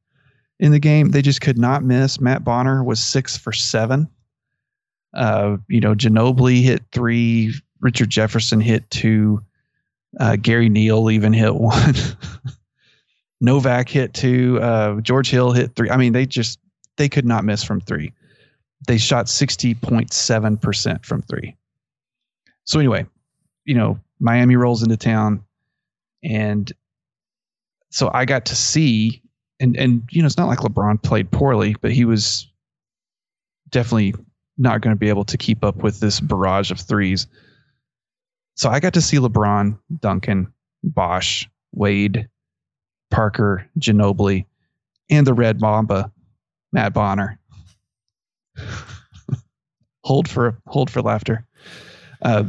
[0.59, 1.11] in the game.
[1.11, 2.19] They just could not miss.
[2.19, 4.07] Matt Bonner was six for seven.
[5.13, 7.53] Uh, you know, Ginobili hit three.
[7.81, 9.41] Richard Jefferson hit two.
[10.19, 11.93] Uh, Gary Neal even hit one.
[13.41, 14.59] Novak hit two.
[14.61, 15.89] Uh, George Hill hit three.
[15.89, 16.59] I mean, they just
[16.97, 18.13] they could not miss from three.
[18.87, 21.55] They shot sixty point seven percent from three.
[22.65, 23.05] So anyway,
[23.65, 25.43] you know, Miami rolls into town,
[26.23, 26.71] and
[27.91, 29.21] so I got to see,
[29.59, 32.51] and and you know, it's not like LeBron played poorly, but he was
[33.69, 34.13] definitely
[34.57, 37.27] not going to be able to keep up with this barrage of threes.
[38.55, 40.53] So I got to see LeBron, Duncan,
[40.83, 42.27] Bosh, Wade,
[43.09, 44.45] Parker, Ginobili,
[45.09, 46.11] and the Red Mamba,
[46.71, 47.39] Matt Bonner.
[50.03, 51.45] hold for hold for laughter.
[52.21, 52.43] Uh,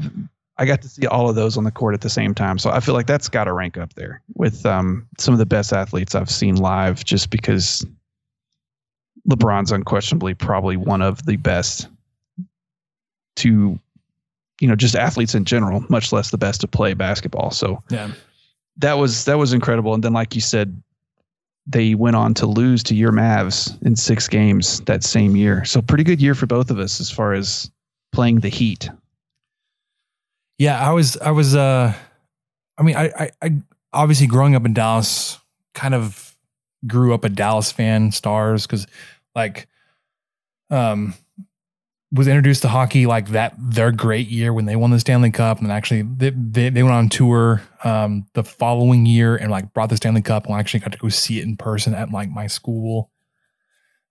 [0.61, 2.71] I got to see all of those on the court at the same time, so
[2.71, 5.73] I feel like that's got to rank up there with um, some of the best
[5.73, 7.03] athletes I've seen live.
[7.03, 7.85] Just because
[9.29, 11.89] LeBron's unquestionably probably one of the best
[13.37, 13.79] to,
[14.61, 17.51] you know, just athletes in general, much less the best to play basketball.
[17.51, 18.13] So Yeah.
[18.77, 19.95] that was that was incredible.
[19.95, 20.83] And then, like you said,
[21.67, 25.65] they went on to lose to your Mavs in six games that same year.
[25.65, 27.71] So pretty good year for both of us as far as
[28.13, 28.91] playing the Heat.
[30.61, 31.95] Yeah, I was, I was, uh,
[32.77, 33.63] I mean, I, I, I
[33.95, 35.39] obviously growing up in Dallas,
[35.73, 36.37] kind of
[36.87, 38.87] grew up a Dallas fan, stars, because
[39.35, 39.69] like,
[40.69, 41.15] um,
[42.13, 45.61] was introduced to hockey like that their great year when they won the Stanley Cup,
[45.61, 49.89] and actually they they, they went on tour um the following year and like brought
[49.89, 52.29] the Stanley Cup, and I actually got to go see it in person at like
[52.29, 53.11] my school.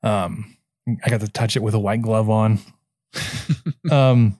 [0.01, 0.57] Um,
[1.05, 2.57] I got to touch it with a white glove on.
[3.91, 4.39] um.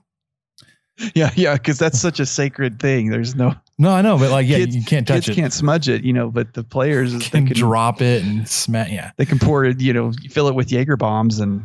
[1.14, 3.10] Yeah, yeah, because that's such a sacred thing.
[3.10, 5.20] There's no No, I know, but like, yeah, Kids- you can't touch it.
[5.26, 5.40] kids it.
[5.40, 8.90] can't smudge it, you know, but the players they can can drop it and smack.
[8.90, 11.64] Yeah, they can pour it, you know, fill it with Jaeger bombs and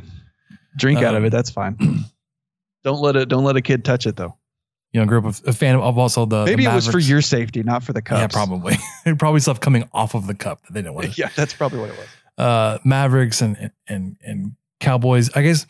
[0.78, 1.30] drink out of Um, it.
[1.32, 1.78] That's fine.
[2.84, 3.30] don't let it.
[3.30, 4.36] Don't let a kid touch it though.
[4.94, 6.46] you know, grew up a fan of also the.
[6.46, 8.20] Maybe the it was for your safety, not for the cup.
[8.20, 8.76] Yeah, probably.
[9.06, 11.18] It probably stuff coming off of the cup that they didn't want.
[11.18, 12.08] yeah, that's probably what it was.
[12.38, 15.30] uh, Mavericks and and and Cowboys.
[15.36, 15.66] I guess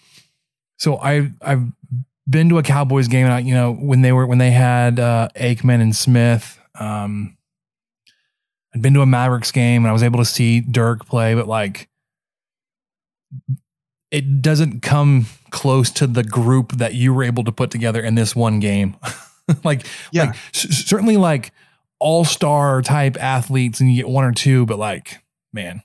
[0.78, 0.97] so.
[0.97, 1.63] I I've
[2.30, 5.00] been to a Cowboys game, and I, you know when they were when they had
[5.00, 6.60] uh, Aikman and Smith.
[6.80, 7.38] Um,
[8.74, 11.48] I'd been to a Mavericks game, and I was able to see Dirk play, but
[11.48, 11.88] like
[14.12, 18.16] it doesn't come close to the group that you were able to put together in
[18.16, 18.96] this one game.
[19.64, 20.26] like, Yeah.
[20.26, 21.52] like c- certainly like
[22.00, 25.20] all star type athletes, and you get one or two, but like,
[25.54, 25.82] man,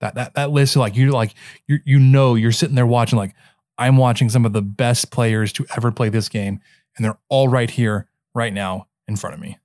[0.00, 1.34] that that that list, like you like
[1.68, 3.34] you you know you're sitting there watching like
[3.78, 6.60] I'm watching some of the best players to ever play this game,
[6.96, 9.58] and they're all right here, right now, in front of me.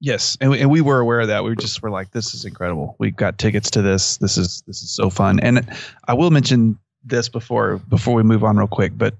[0.00, 1.44] Yes, and we, and we were aware of that.
[1.44, 2.96] We just were like, "This is incredible.
[2.98, 4.16] We got tickets to this.
[4.16, 5.68] This is this is so fun." And
[6.08, 8.92] I will mention this before before we move on real quick.
[8.96, 9.14] But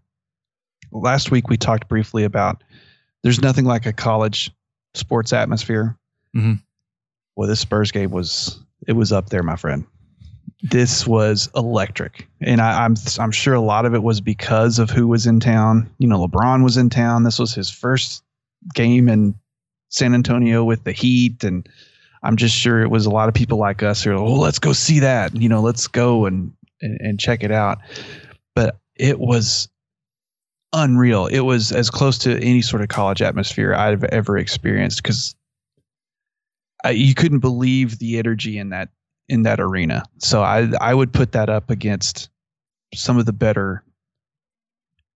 [0.90, 2.62] last week we talked briefly about
[3.22, 4.50] there's nothing like a college
[4.94, 5.96] sports atmosphere.
[6.34, 6.62] Mhm.
[7.36, 9.84] Well, this Spurs game was it was up there, my friend.
[10.62, 14.90] This was electric, and I, I'm I'm sure a lot of it was because of
[14.90, 15.90] who was in town.
[15.98, 17.22] You know, LeBron was in town.
[17.22, 18.22] This was his first
[18.74, 19.34] game in
[19.88, 21.66] San Antonio with the Heat, and
[22.22, 24.58] I'm just sure it was a lot of people like us who are, oh, let's
[24.58, 25.34] go see that.
[25.34, 27.78] You know, let's go and, and, and check it out.
[28.54, 29.68] But it was
[30.72, 31.26] unreal.
[31.26, 35.34] It was as close to any sort of college atmosphere I've ever experienced because
[36.90, 38.90] you couldn't believe the energy in that
[39.30, 40.02] in that arena.
[40.18, 42.28] So I I would put that up against
[42.92, 43.82] some of the better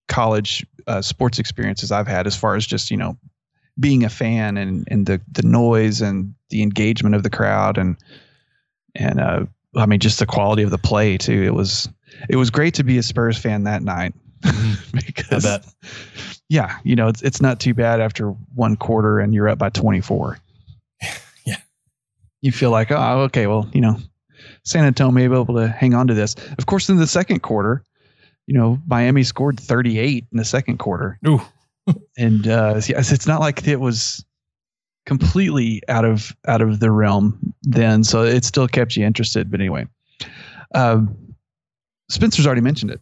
[0.06, 3.18] college uh, sports experiences I've had as far as just you know
[3.78, 7.96] being a fan and and the the noise and the engagement of the crowd and
[8.94, 9.46] and uh,
[9.76, 11.42] I mean just the quality of the play too.
[11.42, 11.88] It was
[12.30, 14.96] it was great to be a Spurs fan that night mm-hmm.
[15.06, 15.44] because
[16.48, 19.70] yeah, you know it's it's not too bad after one quarter and you're up by
[19.70, 20.38] 24.
[22.44, 23.96] you feel like oh okay well you know
[24.64, 26.34] San Antonio may be able to hang on to this.
[26.58, 27.82] Of course, in the second quarter,
[28.46, 31.18] you know Miami scored 38 in the second quarter.
[31.26, 31.40] Ooh
[32.18, 34.24] and uh, yes, it's not like it was
[35.06, 39.50] completely out of out of the realm then, so it still kept you interested.
[39.50, 39.86] But anyway,
[40.74, 41.16] um,
[42.08, 43.00] Spencer's already mentioned it,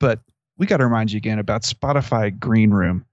[0.00, 0.20] but
[0.58, 3.04] we got to remind you again about Spotify Green Room.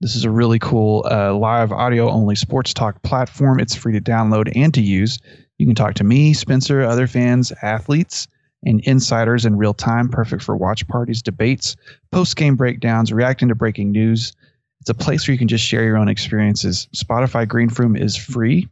[0.00, 3.60] This is a really cool uh, live audio only sports talk platform.
[3.60, 5.18] It's free to download and to use.
[5.58, 8.26] You can talk to me, Spencer, other fans, athletes,
[8.64, 11.76] and insiders in real time, perfect for watch parties, debates,
[12.12, 14.32] post game breakdowns, reacting to breaking news.
[14.80, 16.88] It's a place where you can just share your own experiences.
[16.96, 18.68] Spotify Green Room is free.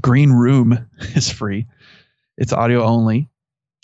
[0.00, 1.68] Green Room is free.
[2.38, 3.28] It's audio only,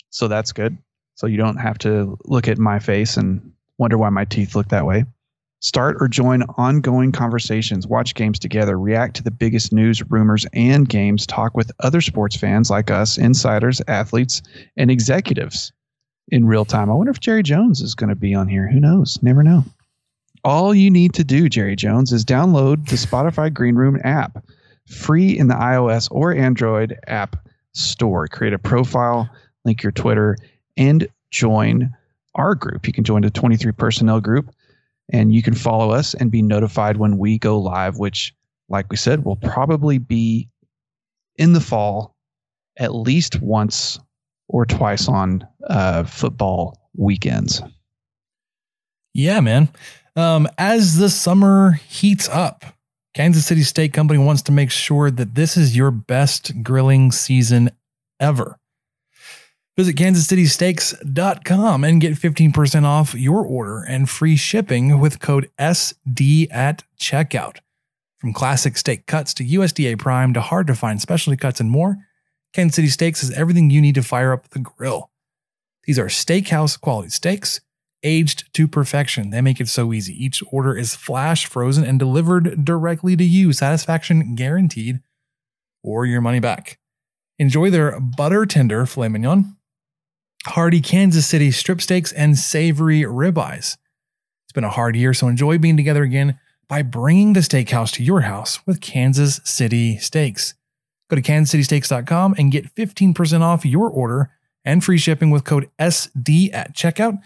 [0.09, 0.77] so that's good.
[1.15, 4.67] So you don't have to look at my face and wonder why my teeth look
[4.67, 5.05] that way.
[5.63, 10.89] Start or join ongoing conversations, watch games together, react to the biggest news, rumors, and
[10.89, 14.41] games, talk with other sports fans like us, insiders, athletes,
[14.75, 15.71] and executives
[16.27, 16.91] in real time.
[16.91, 18.69] I wonder if Jerry Jones is going to be on here.
[18.69, 19.17] Who knows?
[19.21, 19.63] Never know.
[20.43, 24.43] All you need to do, Jerry Jones, is download the Spotify Green Room app,
[24.89, 27.37] free in the iOS or Android app
[27.71, 28.27] store.
[28.27, 29.29] Create a profile,
[29.63, 30.35] link your Twitter,
[30.75, 31.95] and join
[32.35, 32.85] our group.
[32.85, 34.53] You can join the 23 personnel group
[35.11, 38.33] and you can follow us and be notified when we go live, which,
[38.69, 40.49] like we said, will probably be
[41.37, 42.15] in the fall
[42.77, 43.99] at least once
[44.47, 47.61] or twice on uh, football weekends.
[49.13, 49.69] Yeah, man.
[50.15, 52.65] Um, as the summer heats up,
[53.13, 57.69] Kansas City Steak Company wants to make sure that this is your best grilling season
[58.19, 58.57] ever.
[59.75, 66.83] Visit kansascitysteaks.com and get 15% off your order and free shipping with code SD at
[66.99, 67.57] checkout.
[68.19, 71.97] From classic steak cuts to USDA prime to hard to find specialty cuts and more,
[72.53, 75.09] Kansas City Steaks has everything you need to fire up the grill.
[75.85, 77.59] These are steakhouse quality steaks,
[78.03, 79.31] aged to perfection.
[79.31, 80.13] They make it so easy.
[80.23, 84.99] Each order is flash frozen and delivered directly to you, satisfaction guaranteed,
[85.81, 86.77] or your money back.
[87.39, 89.57] Enjoy their butter tender filet mignon
[90.45, 93.77] hearty Kansas City strip steaks, and savory ribeyes.
[94.45, 98.03] It's been a hard year, so enjoy being together again by bringing the steakhouse to
[98.03, 100.53] your house with Kansas City Steaks.
[101.09, 104.31] Go to kansascitysteaks.com and get 15% off your order
[104.65, 107.21] and free shipping with code SD at checkout.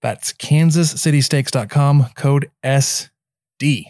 [0.00, 3.84] That's kansascitysteaks.com, code SD.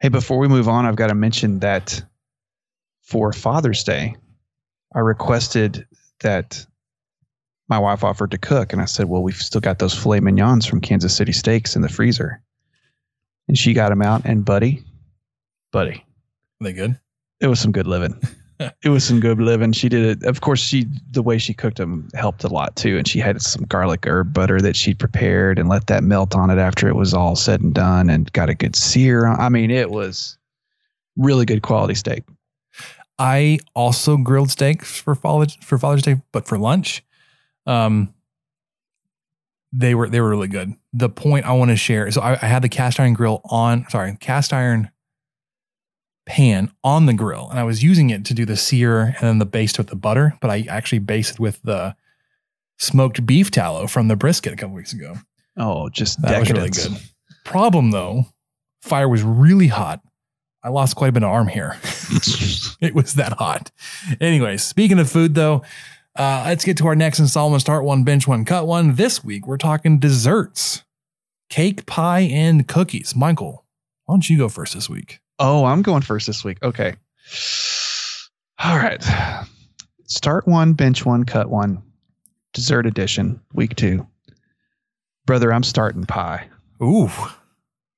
[0.00, 2.02] Hey, before we move on, I've got to mention that
[3.02, 4.16] for Father's Day,
[4.94, 5.86] I requested
[6.20, 6.66] that
[7.68, 10.66] my wife offered to cook, and I said, "Well, we've still got those filet mignons
[10.66, 12.40] from Kansas City Steaks in the freezer."
[13.48, 14.82] And she got them out, and buddy,
[15.72, 16.04] buddy,
[16.60, 16.98] Are they good?
[17.40, 18.18] It was some good living.
[18.82, 19.72] it was some good living.
[19.72, 20.28] She did it.
[20.28, 23.40] Of course, she the way she cooked them helped a lot too, and she had
[23.42, 26.96] some garlic herb butter that she prepared and let that melt on it after it
[26.96, 29.26] was all said and done, and got a good sear.
[29.26, 30.38] I mean, it was
[31.16, 32.24] really good quality steak.
[33.18, 37.04] I also grilled steaks for Father's for Father's Day, but for lunch.
[37.66, 38.14] Um,
[39.72, 40.74] they were they were really good.
[40.92, 43.86] The point I want to share so I, I had the cast iron grill on
[43.88, 44.90] sorry cast iron
[46.26, 49.38] pan on the grill, and I was using it to do the sear and then
[49.38, 50.36] the baste with the butter.
[50.40, 51.96] But I actually basted with the
[52.78, 55.14] smoked beef tallow from the brisket a couple weeks ago.
[55.56, 56.78] Oh, just that decadence.
[56.78, 57.10] was really good.
[57.44, 58.26] Problem though,
[58.82, 60.00] fire was really hot.
[60.62, 61.76] I lost quite a bit of arm hair.
[62.80, 63.70] it was that hot.
[64.20, 65.62] Anyways, speaking of food though,
[66.16, 67.60] uh, let's get to our next installment.
[67.60, 68.94] Start one, bench one, cut one.
[68.94, 70.84] This week, we're talking desserts,
[71.48, 73.16] cake, pie, and cookies.
[73.16, 73.64] Michael,
[74.04, 75.20] why don't you go first this week?
[75.38, 76.58] Oh, I'm going first this week.
[76.62, 76.94] Okay.
[78.62, 79.04] All right.
[80.06, 81.82] Start one, bench one, cut one.
[82.52, 84.06] Dessert edition, week two.
[85.26, 86.48] Brother, I'm starting pie.
[86.82, 87.10] Ooh.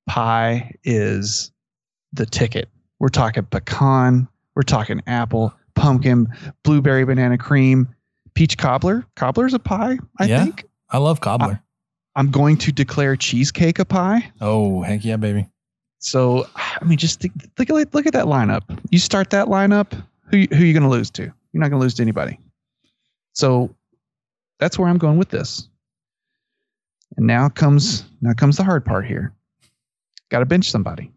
[0.06, 1.50] Pie is
[2.12, 2.70] the ticket.
[2.98, 6.28] We're talking pecan, we're talking apple, pumpkin,
[6.64, 7.94] blueberry banana cream,
[8.36, 9.04] peach cobbler.
[9.16, 10.44] Cobbler's a pie, I Yeah.
[10.44, 10.64] think.
[10.90, 11.60] I love cobbler.
[12.14, 14.30] I'm going to declare cheesecake a pie.
[14.40, 15.48] oh, heck yeah, baby.
[15.98, 18.62] So, I mean, just think, look at look at that lineup.
[18.90, 19.92] You start that lineup,
[20.30, 21.22] who who are you going to lose to?
[21.22, 22.38] You're not going to lose to anybody.
[23.32, 23.74] So,
[24.60, 25.68] that's where I'm going with this.
[27.16, 29.32] And now comes now comes the hard part here.
[30.30, 31.12] Got to bench somebody.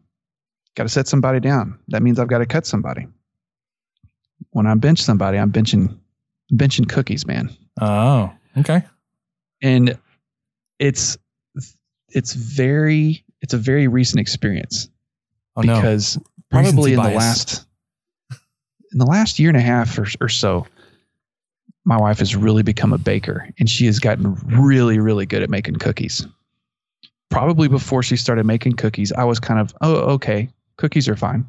[0.75, 1.77] Got to set somebody down.
[1.89, 3.07] That means I've got to cut somebody.
[4.51, 5.97] When I bench somebody, I'm benching
[6.51, 7.55] benching cookies, man.
[7.81, 8.83] Oh, okay.
[9.61, 9.97] and
[10.79, 11.17] it's
[12.09, 14.89] it's very it's a very recent experience.
[15.55, 15.75] Oh no.
[15.75, 16.17] because
[16.49, 17.65] probably Recency in the last
[18.91, 20.65] in the last year and a half or, or so
[21.85, 25.49] my wife has really become a baker and she has gotten really really good at
[25.49, 26.25] making cookies.
[27.29, 30.49] Probably before she started making cookies i was kind of oh okay.
[30.77, 31.45] Cookies are fine.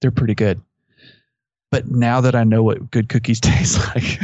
[0.00, 0.60] They're pretty good
[1.72, 4.20] but now that i know what good cookies taste like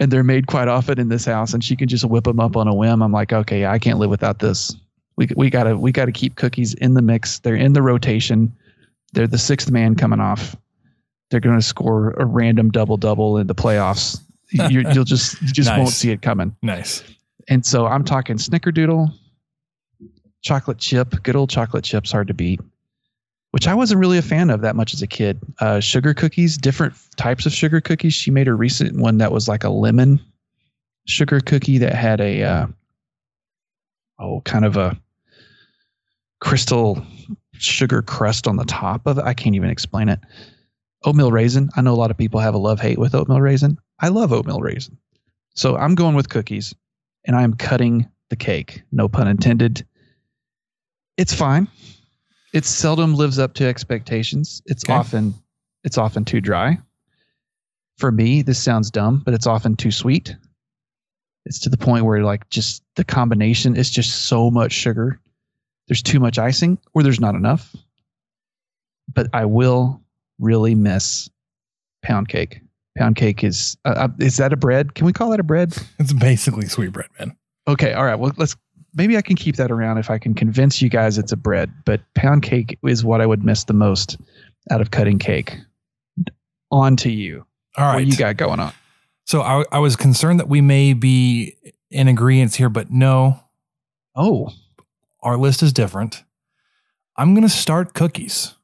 [0.00, 2.56] and they're made quite often in this house and she can just whip them up
[2.56, 4.74] on a whim i'm like okay i can't live without this.
[5.16, 7.40] We, we gotta we gotta keep cookies in the mix.
[7.40, 8.50] They're in the rotation.
[9.12, 10.56] They're the sixth man coming off.
[11.30, 14.18] They're going to score a random double double in the playoffs.
[14.50, 15.76] You, you'll just you just Nice.
[15.78, 16.56] won't see it coming.
[16.62, 17.04] Nice.
[17.48, 19.12] and so i'm talking snickerdoodle
[20.42, 22.60] chocolate chip good old chocolate chips hard to beat
[23.50, 25.40] which i wasn't really a fan of that much as a kid.
[25.60, 28.14] Uh, sugar cookies different types of sugar cookies.
[28.14, 30.20] She made a recent one that was like a lemon
[31.06, 32.66] sugar cookie that had a uh,
[34.18, 34.98] oh kind of a
[36.40, 37.04] crystal
[37.52, 39.24] sugar crust on the top of it.
[39.24, 40.20] I can't even explain it.
[41.04, 41.70] Oatmeal raisin.
[41.76, 43.78] I know a lot of people have a love hate with oatmeal raisin.
[44.00, 44.96] I love oatmeal raisin.
[45.54, 46.74] So i'm going with cookies
[47.24, 48.82] and i'm cutting the cake.
[48.92, 49.84] No pun intended.
[51.16, 51.68] It's fine
[52.52, 54.62] it seldom lives up to expectations.
[54.66, 54.92] It's Okay.
[54.92, 55.34] often
[55.84, 56.78] it's often too dry.
[57.98, 60.36] For me this sounds dumb but it's often too sweet.
[61.46, 65.20] It's to the point where like just the combination is just so much sugar.
[65.88, 67.74] There's too much icing or there's not enough.
[69.12, 70.00] But i will
[70.38, 71.28] really miss
[72.02, 72.60] pound cake.
[72.96, 74.94] Pound cake is uh, uh, is that a bread?
[74.94, 75.76] Can we call that a bread?
[75.98, 77.36] It's basically sweet bread, man.
[77.68, 78.14] Okay, all right.
[78.16, 78.56] Well, let's
[78.94, 81.72] maybe I can keep that around if I can convince you guys it's a bread.
[81.84, 84.16] But pound cake is what I would miss the most
[84.70, 85.56] out of cutting cake.
[86.70, 87.44] On to you.
[87.76, 87.94] All right.
[87.96, 88.72] What you got going on?
[89.24, 91.56] So I, I was concerned that we may be
[91.90, 93.40] in agreement here, but no,
[94.14, 94.50] Oh,
[95.22, 96.24] our list is different.
[97.16, 98.54] I'm going to start cookies.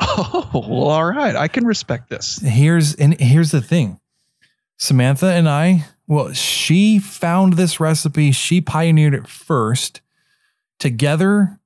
[0.00, 1.36] oh, well, all right.
[1.36, 2.38] I can respect this.
[2.38, 4.00] Here's and here's the thing.
[4.76, 10.00] Samantha and I, well, she found this recipe, she pioneered it first.
[10.80, 11.58] Together,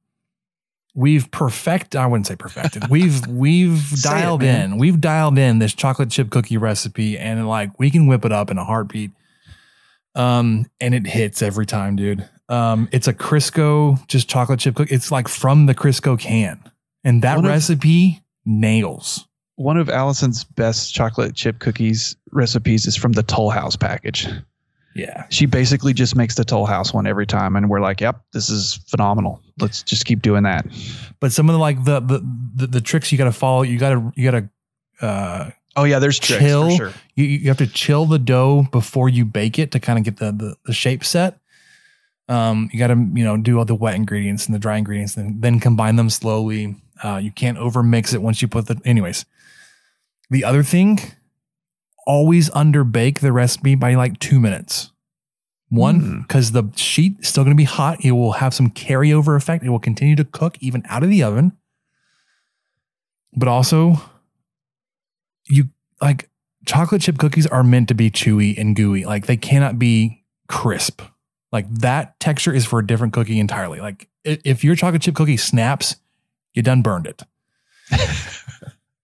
[0.94, 2.88] we've perfect I wouldn't say perfected.
[2.90, 4.78] We've we've Say it, dialed in.
[4.78, 8.50] We've dialed in this chocolate chip cookie recipe and like we can whip it up
[8.50, 9.12] in a heartbeat.
[10.14, 12.28] Um and it hits every time, dude.
[12.48, 14.94] Um it's a Crisco just chocolate chip cookie.
[14.94, 16.60] It's like from the Crisco can.
[17.04, 19.27] And that of- recipe nails.
[19.58, 24.28] One of Allison's best chocolate chip cookies recipes is from the Toll House package.
[24.94, 25.26] Yeah.
[25.30, 28.48] She basically just makes the Toll House one every time, and we're like, "Yep, this
[28.48, 29.40] is phenomenal.
[29.60, 30.64] Let's just keep doing that."
[31.20, 32.20] but some of the like the the
[32.54, 34.40] the, the tricks you got to follow you got to you got
[35.00, 36.92] to uh Oh yeah, there's tricks chill for sure.
[37.14, 40.16] you, you have to chill the dough before you bake it to kind of get
[40.18, 41.38] the, the the shape set
[42.28, 45.16] um you got to you know do all the wet ingredients and the dry ingredients
[45.16, 48.80] and then combine them slowly uh you can't over mix it once you put the
[48.84, 49.24] anyways
[50.30, 50.98] the other thing
[52.06, 54.92] always under bake the recipe by like two minutes.
[55.70, 56.22] One Mm.
[56.22, 58.02] because the sheet is still going to be hot.
[58.02, 59.62] It will have some carryover effect.
[59.62, 61.52] It will continue to cook even out of the oven.
[63.36, 64.00] But also
[65.46, 65.68] you
[66.00, 66.30] like
[66.66, 69.04] chocolate chip cookies are meant to be chewy and gooey.
[69.04, 71.02] Like they cannot be crisp.
[71.52, 73.80] Like that texture is for a different cookie entirely.
[73.80, 75.96] Like if your chocolate chip cookie snaps
[76.54, 77.22] you done burned it.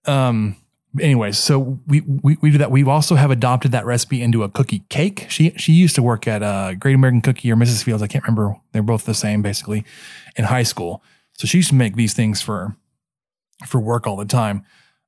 [0.07, 0.57] Um
[1.01, 2.71] anyways so we, we we do that.
[2.71, 5.27] We also have adopted that recipe into a cookie cake.
[5.29, 8.03] She she used to work at uh great american cookie or mrs fields.
[8.03, 8.57] I can't remember.
[8.73, 9.85] They're both the same basically
[10.37, 11.03] in high school.
[11.35, 12.77] So she used to make these things for
[13.67, 14.65] for work all the time.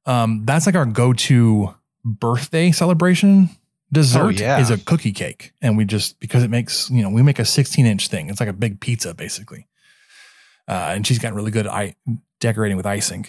[0.07, 1.74] Um that's like our go-to
[2.05, 3.51] birthday celebration.
[3.93, 4.59] Dessert Oh, yeah.
[4.59, 5.53] is a cookie cake.
[5.62, 8.28] And we just because it makes you know we make a 16 inch thing.
[8.30, 9.66] It's like a big pizza basically.
[10.68, 11.95] Uh, and she's gotten really good at I,
[12.41, 13.26] decorating with icing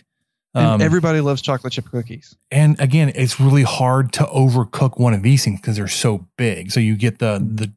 [0.54, 2.36] Um, everybody loves chocolate chip cookies.
[2.50, 6.72] and again, it's really hard to overcook one of these things because they're so big.
[6.72, 7.74] So you get the the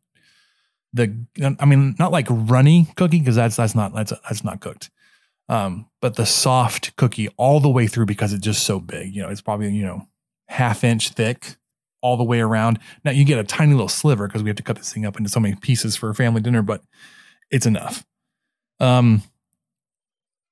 [0.93, 4.91] the I mean, not like runny cookie because that's that's not that's that's not cooked.
[5.49, 9.15] Um, but the soft cookie all the way through because it's just so big.
[9.15, 10.07] You know, it's probably you know
[10.49, 11.57] half inch thick
[12.03, 12.79] all the way around.
[13.05, 15.17] Now you get a tiny little sliver because we have to cut this thing up
[15.19, 16.83] into so many pieces for a family dinner, but
[17.51, 18.05] it's enough.
[18.79, 19.23] Um,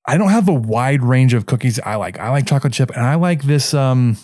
[0.08, 2.18] I don't have a wide range of cookies I like.
[2.18, 3.74] I like chocolate chip and I like this.
[3.74, 4.16] Um,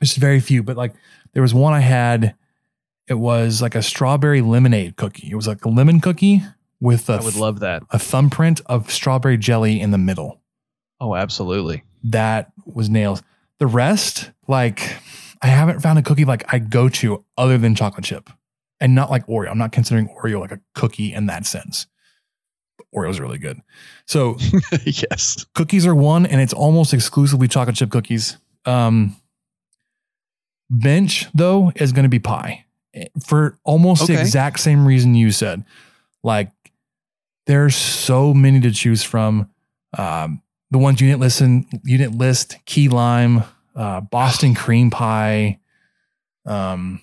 [0.00, 0.94] it's very few, but like
[1.32, 2.36] there was one I had.
[3.08, 5.28] It was like a strawberry lemonade cookie.
[5.28, 6.42] It was like a lemon cookie
[6.80, 7.82] with a I would love that.
[7.90, 10.40] a thumbprint of strawberry jelly in the middle.
[11.00, 11.82] Oh, absolutely.
[12.04, 13.20] That was nails.
[13.58, 14.96] The rest, like,
[15.42, 18.30] I haven't found a cookie like I go to other than chocolate chip,
[18.80, 19.50] and not like Oreo.
[19.50, 21.86] I'm not considering Oreo like a cookie in that sense.
[22.94, 23.60] Oreo's really good.
[24.06, 24.36] So
[24.84, 25.46] yes.
[25.54, 28.36] cookies are one, and it's almost exclusively chocolate chip cookies.
[28.64, 29.16] Um,
[30.68, 32.64] bench though is going to be pie
[33.24, 35.64] for almost the exact same reason you said.
[36.22, 36.50] Like,
[37.46, 39.50] there's so many to choose from.
[39.96, 45.58] Um, the ones you didn't listen, you didn't list: key lime, uh, Boston cream pie,
[46.46, 47.00] um,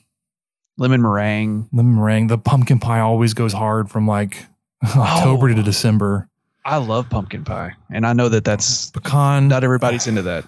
[0.77, 1.69] Lemon meringue.
[1.71, 2.27] lemon meringue.
[2.27, 4.45] The pumpkin pie always goes hard from like
[4.95, 6.29] October to December.
[6.65, 9.47] I love pumpkin pie, and I know that that's Pecan.
[9.47, 10.45] not everybody's into that.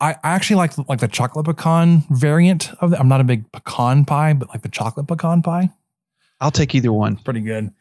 [0.00, 2.98] I, actually like like the chocolate pecan variant of it.
[2.98, 5.70] I'm not a big pecan pie, but like the chocolate pecan pie,
[6.40, 7.16] I'll take either one.
[7.16, 7.72] pretty good.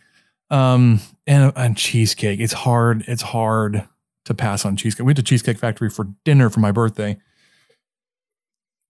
[0.49, 2.39] Um, and and cheesecake.
[2.39, 3.03] It's hard.
[3.07, 3.88] It's hard
[4.26, 4.99] to pass on cheesecake.
[4.99, 7.17] We went to Cheesecake Factory for dinner for my birthday.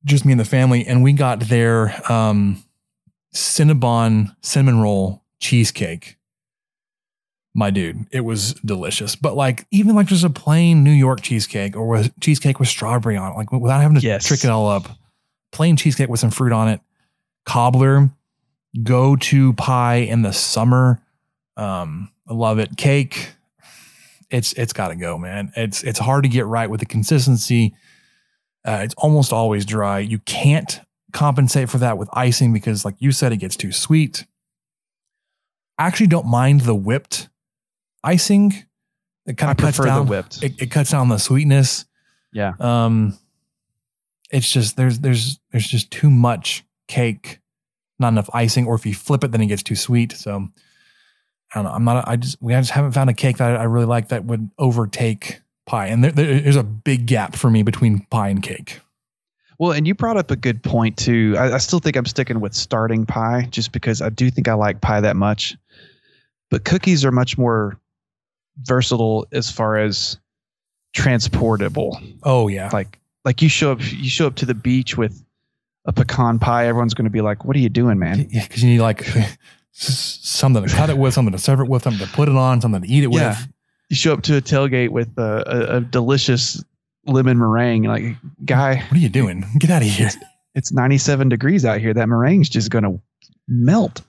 [0.03, 2.63] Just me and the family, and we got their um,
[3.34, 6.17] Cinnabon cinnamon roll cheesecake.
[7.54, 9.16] My dude, it was delicious.
[9.16, 13.18] But like even like just a plain New York cheesecake or with cheesecake with strawberry
[13.18, 14.26] on it, like without having to Yes.
[14.26, 14.88] trick it all up.
[15.52, 16.80] Plain cheesecake with some fruit on it.
[17.45, 18.10] Cobbler,
[18.84, 21.02] go to pie in the summer.
[21.58, 22.78] Um, I love it.
[22.78, 23.34] Cake,
[24.30, 25.52] it's it's got to go, man.
[25.58, 27.74] It's it's hard to get right with the consistency.
[28.64, 29.99] Uh, it's almost always dry.
[29.99, 30.80] You can't
[31.12, 34.26] compensate for that with icing because, like you said, it gets too sweet.
[35.78, 37.28] I actually don't mind the whipped
[38.04, 38.54] icing.
[39.26, 40.08] It kind I of cuts prefer the down.
[40.08, 40.43] whipped.
[40.43, 41.86] It, it cuts down the sweetness.
[42.34, 42.54] Yeah.
[42.60, 43.18] Um,
[44.32, 47.39] it's just there's there's there's just too much cake,
[47.99, 50.14] not enough icing, or if you flip it, then it gets too sweet.
[50.14, 50.47] So
[51.54, 51.72] I don't know.
[51.72, 52.08] I'm not.
[52.08, 55.41] I just we just haven't found a cake that I really like that would overtake
[55.68, 58.80] pie, and there, there- there's a big gap for me between pie and cake.
[59.60, 61.36] Well, and you brought up a good point too.
[61.38, 64.54] I, I still think I'm sticking with starting pie just because I do think I
[64.54, 65.56] like pie that much.
[66.49, 67.78] But cookies are much more
[68.60, 70.18] versatile as far as
[70.93, 71.99] transportable.
[72.24, 75.24] Oh yeah, Like like you show up you show up to the beach with
[75.86, 78.64] a pecan pie, everyone's going to be like, "What are you doing, man?" yeah, because
[78.64, 79.06] you need like
[79.72, 82.62] something to cut it with, something to serve it with, something to put it on,
[82.62, 83.30] something to eat it Yeah.
[83.30, 83.47] with.
[83.89, 86.64] You show up to a tailgate with a, a, a delicious
[87.08, 89.43] lemon meringue, like guy, What are you doing?
[89.60, 90.10] Get out of here!
[90.56, 91.93] it's 97 degrees out here.
[91.93, 93.02] That meringue's just going to
[93.47, 94.02] melt.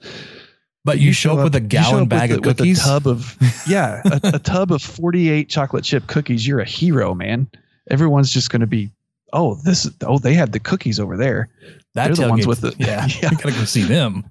[0.84, 2.80] But you, show up with a gallon bag with of a- with cookies.
[2.80, 3.36] a tub of
[3.68, 6.46] yeah, a, a tub of 48 chocolate chip cookies.
[6.46, 7.48] You're a hero, man.
[7.90, 8.90] Everyone's just going to be,
[9.32, 11.48] oh, this, oh, they have the cookies over there.
[11.94, 13.06] that they're the ones with the- yeah.
[13.22, 13.30] Yeah.
[13.30, 14.24] You gotta go see them.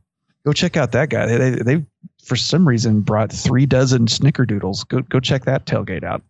[0.45, 1.25] Go check out that guy.
[1.27, 1.85] They, they, they
[2.23, 4.87] for some reason brought three dozen snickerdoodles.
[4.87, 6.21] Go, go check that tailgate out.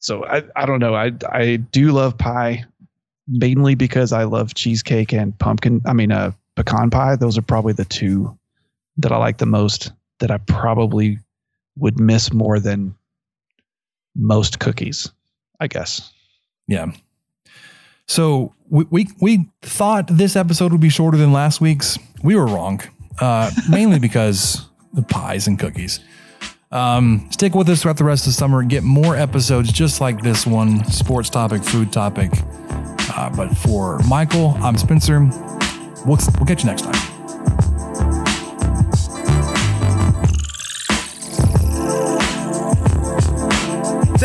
[0.00, 0.94] So I, I don't know.
[0.96, 2.64] I, I do love pie
[3.28, 5.80] mainly because I love cheesecake and pumpkin.
[5.86, 7.14] I mean, uh, pecan pie.
[7.16, 8.36] Those are probably the two
[8.98, 9.92] that I like the most.
[10.20, 11.18] That I probably
[11.76, 12.94] would miss more than
[14.14, 15.10] most cookies.
[15.60, 16.12] I guess.
[16.68, 16.92] Yeah.
[18.06, 21.98] So we, we we thought this episode would be shorter than last week's.
[22.22, 22.80] We were wrong,
[23.20, 26.00] uh, mainly because the pies and cookies.
[26.72, 28.62] Um, stick with us throughout the rest of the summer.
[28.62, 32.30] Get more episodes just like this one, sports topic, food topic.
[33.14, 35.20] Uh, but for Michael, I'm Spencer.
[36.06, 37.11] We'll, we'll catch you next time.